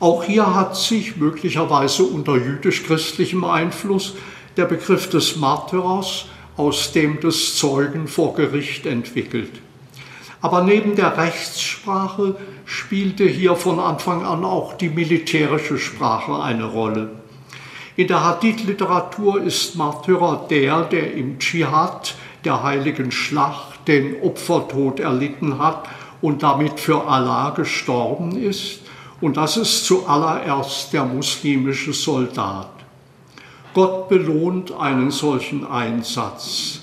Auch 0.00 0.22
hier 0.22 0.54
hat 0.54 0.76
sich 0.76 1.16
möglicherweise 1.16 2.04
unter 2.04 2.36
jüdisch-christlichem 2.36 3.44
Einfluss 3.44 4.14
der 4.56 4.66
Begriff 4.66 5.10
des 5.10 5.36
Martyrers 5.36 6.26
aus 6.56 6.92
dem 6.92 7.20
des 7.20 7.56
Zeugen 7.56 8.06
vor 8.06 8.34
Gericht 8.34 8.86
entwickelt. 8.86 9.60
Aber 10.40 10.62
neben 10.62 10.94
der 10.94 11.16
Rechtssprache 11.18 12.36
spielte 12.64 13.24
hier 13.24 13.56
von 13.56 13.80
Anfang 13.80 14.24
an 14.24 14.44
auch 14.44 14.74
die 14.74 14.88
militärische 14.88 15.78
Sprache 15.78 16.40
eine 16.40 16.66
Rolle. 16.66 17.10
In 17.96 18.06
der 18.06 18.24
Hadith-Literatur 18.24 19.42
ist 19.42 19.74
Martyrer 19.74 20.46
der, 20.48 20.82
der 20.82 21.14
im 21.14 21.40
Dschihad 21.40 22.14
der 22.44 22.62
heiligen 22.62 23.10
Schlacht 23.10 23.88
den 23.88 24.22
Opfertod 24.22 25.00
erlitten 25.00 25.58
hat 25.58 25.88
und 26.20 26.44
damit 26.44 26.78
für 26.78 27.08
Allah 27.08 27.50
gestorben 27.50 28.40
ist. 28.40 28.82
Und 29.20 29.36
das 29.36 29.56
ist 29.56 29.84
zuallererst 29.84 30.92
der 30.92 31.04
muslimische 31.04 31.92
Soldat. 31.92 32.70
Gott 33.74 34.08
belohnt 34.08 34.72
einen 34.72 35.10
solchen 35.10 35.66
Einsatz. 35.66 36.80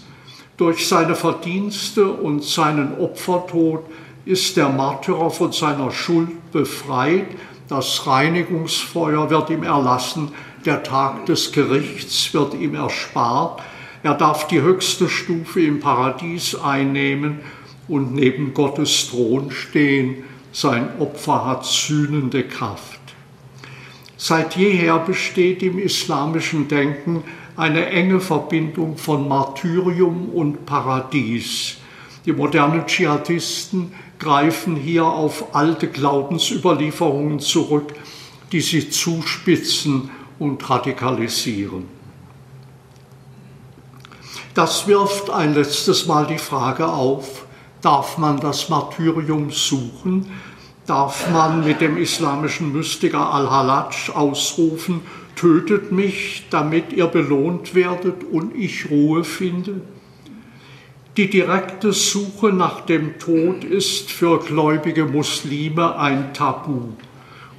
Durch 0.57 0.87
seine 0.87 1.15
Verdienste 1.15 2.07
und 2.07 2.43
seinen 2.43 2.97
Opfertod 2.99 3.83
ist 4.25 4.57
der 4.57 4.69
Märtyrer 4.69 5.29
von 5.29 5.51
seiner 5.51 5.91
Schuld 5.91 6.51
befreit. 6.51 7.27
Das 7.67 8.05
Reinigungsfeuer 8.07 9.29
wird 9.29 9.49
ihm 9.49 9.63
erlassen, 9.63 10.31
der 10.65 10.83
Tag 10.83 11.25
des 11.25 11.51
Gerichts 11.51 12.33
wird 12.33 12.53
ihm 12.53 12.75
erspart. 12.75 13.61
Er 14.03 14.13
darf 14.13 14.47
die 14.47 14.61
höchste 14.61 15.09
Stufe 15.09 15.61
im 15.61 15.79
Paradies 15.79 16.55
einnehmen 16.55 17.39
und 17.87 18.13
neben 18.13 18.53
Gottes 18.53 19.09
Thron 19.09 19.51
stehen. 19.51 20.23
Sein 20.55 21.01
Opfer 21.01 21.43
hat 21.43 21.65
sühnende 21.65 22.45
Kraft. 22.47 23.01
Seit 24.15 24.55
jeher 24.55 24.99
besteht 24.99 25.61
im 25.61 25.77
islamischen 25.77 26.69
Denken 26.69 27.25
eine 27.57 27.87
enge 27.87 28.21
Verbindung 28.21 28.95
von 28.95 29.27
Martyrium 29.27 30.29
und 30.29 30.65
Paradies. 30.65 31.75
Die 32.25 32.31
modernen 32.31 32.87
Dschihadisten 32.87 33.91
greifen 34.17 34.77
hier 34.77 35.03
auf 35.03 35.53
alte 35.53 35.89
Glaubensüberlieferungen 35.89 37.41
zurück, 37.41 37.93
die 38.53 38.61
sie 38.61 38.89
zuspitzen 38.89 40.09
und 40.39 40.69
radikalisieren. 40.69 41.83
Das 44.53 44.87
wirft 44.87 45.29
ein 45.29 45.53
letztes 45.53 46.05
Mal 46.05 46.25
die 46.27 46.37
Frage 46.37 46.87
auf, 46.87 47.44
darf 47.85 48.17
man 48.17 48.39
das 48.39 48.69
Martyrium 48.69 49.51
suchen? 49.51 50.25
Darf 50.87 51.29
man 51.31 51.63
mit 51.63 51.81
dem 51.81 51.97
islamischen 51.97 52.73
Mystiker 52.73 53.31
Al-Halaj 53.31 54.09
ausrufen, 54.11 55.01
tötet 55.35 55.91
mich, 55.91 56.47
damit 56.49 56.93
ihr 56.93 57.05
belohnt 57.05 57.75
werdet 57.75 58.23
und 58.23 58.55
ich 58.55 58.89
Ruhe 58.89 59.23
finde? 59.23 59.81
Die 61.15 61.29
direkte 61.29 61.93
Suche 61.93 62.47
nach 62.47 62.81
dem 62.81 63.19
Tod 63.19 63.63
ist 63.63 64.09
für 64.11 64.39
gläubige 64.39 65.05
Muslime 65.05 65.97
ein 65.97 66.33
Tabu. 66.33 66.89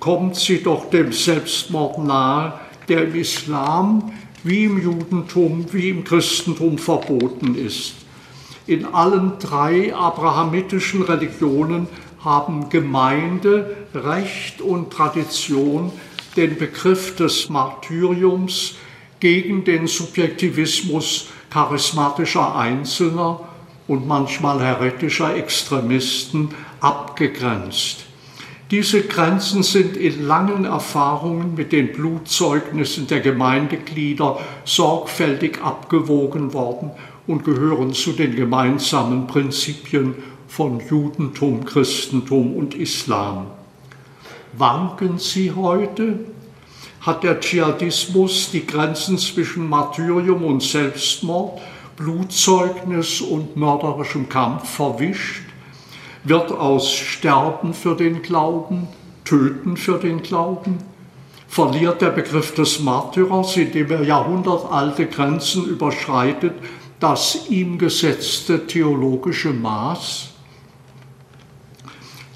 Kommt 0.00 0.34
sie 0.34 0.60
doch 0.62 0.90
dem 0.90 1.12
Selbstmord 1.12 1.98
nahe, 1.98 2.52
der 2.88 3.04
im 3.04 3.14
Islam 3.14 4.12
wie 4.42 4.64
im 4.64 4.82
Judentum, 4.82 5.66
wie 5.72 5.90
im 5.90 6.02
Christentum 6.02 6.78
verboten 6.78 7.54
ist. 7.54 8.05
In 8.68 8.84
allen 8.84 9.38
drei 9.38 9.94
abrahamitischen 9.94 11.02
Religionen 11.02 11.86
haben 12.24 12.68
Gemeinde, 12.68 13.76
Recht 13.94 14.60
und 14.60 14.92
Tradition 14.92 15.92
den 16.36 16.56
Begriff 16.58 17.14
des 17.14 17.48
Martyriums 17.48 18.74
gegen 19.20 19.62
den 19.62 19.86
Subjektivismus 19.86 21.28
charismatischer 21.48 22.56
Einzelner 22.56 23.40
und 23.86 24.08
manchmal 24.08 24.60
heretischer 24.60 25.36
Extremisten 25.36 26.48
abgegrenzt. 26.80 28.06
Diese 28.72 29.02
Grenzen 29.02 29.62
sind 29.62 29.96
in 29.96 30.26
langen 30.26 30.64
Erfahrungen 30.64 31.54
mit 31.54 31.70
den 31.70 31.92
Blutzeugnissen 31.92 33.06
der 33.06 33.20
Gemeindeglieder 33.20 34.40
sorgfältig 34.64 35.62
abgewogen 35.62 36.52
worden 36.52 36.90
und 37.26 37.44
gehören 37.44 37.92
zu 37.92 38.12
den 38.12 38.34
gemeinsamen 38.36 39.26
Prinzipien 39.26 40.14
von 40.48 40.80
Judentum, 40.88 41.64
Christentum 41.64 42.56
und 42.56 42.74
Islam. 42.74 43.46
Wanken 44.56 45.18
sie 45.18 45.52
heute? 45.52 46.20
Hat 47.00 47.22
der 47.22 47.40
Dschihadismus 47.40 48.50
die 48.50 48.66
Grenzen 48.66 49.18
zwischen 49.18 49.68
Martyrium 49.68 50.44
und 50.44 50.62
Selbstmord, 50.62 51.60
Blutzeugnis 51.96 53.20
und 53.20 53.56
mörderischem 53.56 54.28
Kampf 54.28 54.68
verwischt? 54.68 55.46
wird 56.28 56.50
aus 56.50 56.92
Sterben 56.92 57.72
für 57.72 57.94
den 57.94 58.22
Glauben, 58.22 58.88
Töten 59.24 59.76
für 59.76 59.98
den 59.98 60.22
Glauben, 60.22 60.78
verliert 61.48 62.02
der 62.02 62.10
Begriff 62.10 62.54
des 62.54 62.80
Märtyrers, 62.80 63.56
indem 63.56 63.90
er 63.92 64.02
jahrhundertalte 64.02 65.06
Grenzen 65.06 65.64
überschreitet, 65.66 66.54
das 67.00 67.48
ihm 67.48 67.78
gesetzte 67.78 68.66
theologische 68.66 69.52
Maß? 69.52 70.30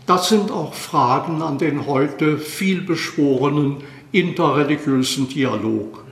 Das 0.06 0.28
sind 0.28 0.50
auch 0.50 0.74
Fragen 0.74 1.40
an 1.40 1.58
den 1.58 1.86
heute 1.86 2.36
vielbeschworenen 2.36 3.76
interreligiösen 4.12 5.28
Dialog. 5.28 6.04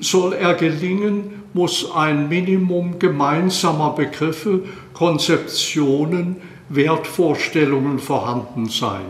Soll 0.00 0.32
er 0.34 0.54
gelingen, 0.54 1.42
muss 1.52 1.90
ein 1.92 2.28
Minimum 2.28 2.98
gemeinsamer 2.98 3.90
Begriffe, 3.90 4.62
Konzeptionen, 4.92 6.36
Wertvorstellungen 6.68 7.98
vorhanden 7.98 8.68
sein. 8.68 9.04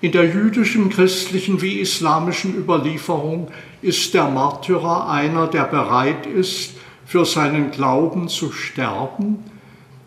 In 0.00 0.12
der 0.12 0.26
jüdischen, 0.26 0.90
christlichen 0.90 1.60
wie 1.60 1.80
islamischen 1.80 2.54
Überlieferung 2.54 3.48
ist 3.82 4.14
der 4.14 4.28
Märtyrer 4.28 5.08
einer, 5.08 5.48
der 5.48 5.64
bereit 5.64 6.26
ist, 6.26 6.74
für 7.08 7.24
seinen 7.24 7.70
Glauben 7.70 8.28
zu 8.28 8.52
sterben. 8.52 9.42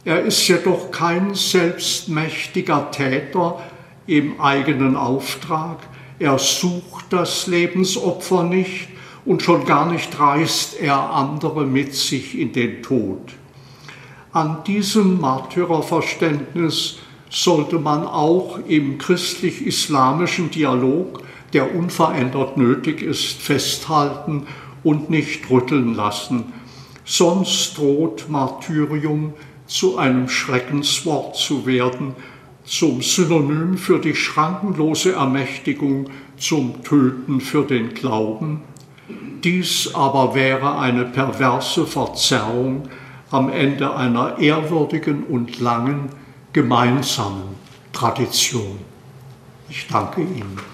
Er 0.06 0.22
ist 0.22 0.48
jedoch 0.48 0.92
kein 0.92 1.34
selbstmächtiger 1.34 2.92
Täter 2.92 3.60
im 4.06 4.40
eigenen 4.40 4.96
Auftrag. 4.96 5.80
Er 6.20 6.38
sucht 6.38 7.06
das 7.10 7.48
Lebensopfer 7.48 8.44
nicht 8.44 8.90
und 9.26 9.42
schon 9.42 9.66
gar 9.66 9.92
nicht 9.92 10.20
reißt 10.20 10.80
er 10.80 11.10
andere 11.10 11.66
mit 11.66 11.96
sich 11.96 12.38
in 12.38 12.54
den 12.54 12.84
Tod. 12.84 13.34
An 14.32 14.64
diesem 14.68 15.20
Märtyrerverständnis 15.20 17.00
sollte 17.32 17.80
man 17.80 18.06
auch 18.06 18.60
im 18.68 19.00
christlich-islamischen 19.00 20.52
Dialog, 20.52 21.24
der 21.54 21.74
unverändert 21.74 22.58
nötig 22.58 23.02
ist, 23.02 23.42
festhalten 23.42 24.46
und 24.84 25.10
nicht 25.10 25.50
rütteln 25.50 25.96
lassen. 25.96 26.61
Sonst 27.04 27.78
droht 27.78 28.30
Martyrium 28.30 29.34
zu 29.66 29.98
einem 29.98 30.30
Schreckenswort 30.30 31.36
zu 31.36 31.66
werden, 31.66 32.16
zum 32.64 33.02
Synonym 33.02 33.78
für 33.78 34.00
die 34.00 34.16
schrankenlose 34.16 35.14
Ermächtigung 35.14 36.10
zum 36.38 36.84
Töten 36.84 37.42
für 37.42 37.64
den 37.64 37.94
Glauben. 37.94 38.62
Dies 39.44 39.94
aber 39.96 40.36
wäre 40.36 40.78
eine 40.78 41.06
perverse 41.06 41.88
Verzerrung 41.88 42.84
am 43.32 43.50
Ende 43.50 43.96
einer 43.96 44.38
ehrwürdigen 44.38 45.24
und 45.24 45.60
langen 45.60 46.10
gemeinsamen 46.54 47.56
Tradition. 47.94 48.80
Ich 49.70 49.88
danke 49.88 50.22
Ihnen. 50.22 50.71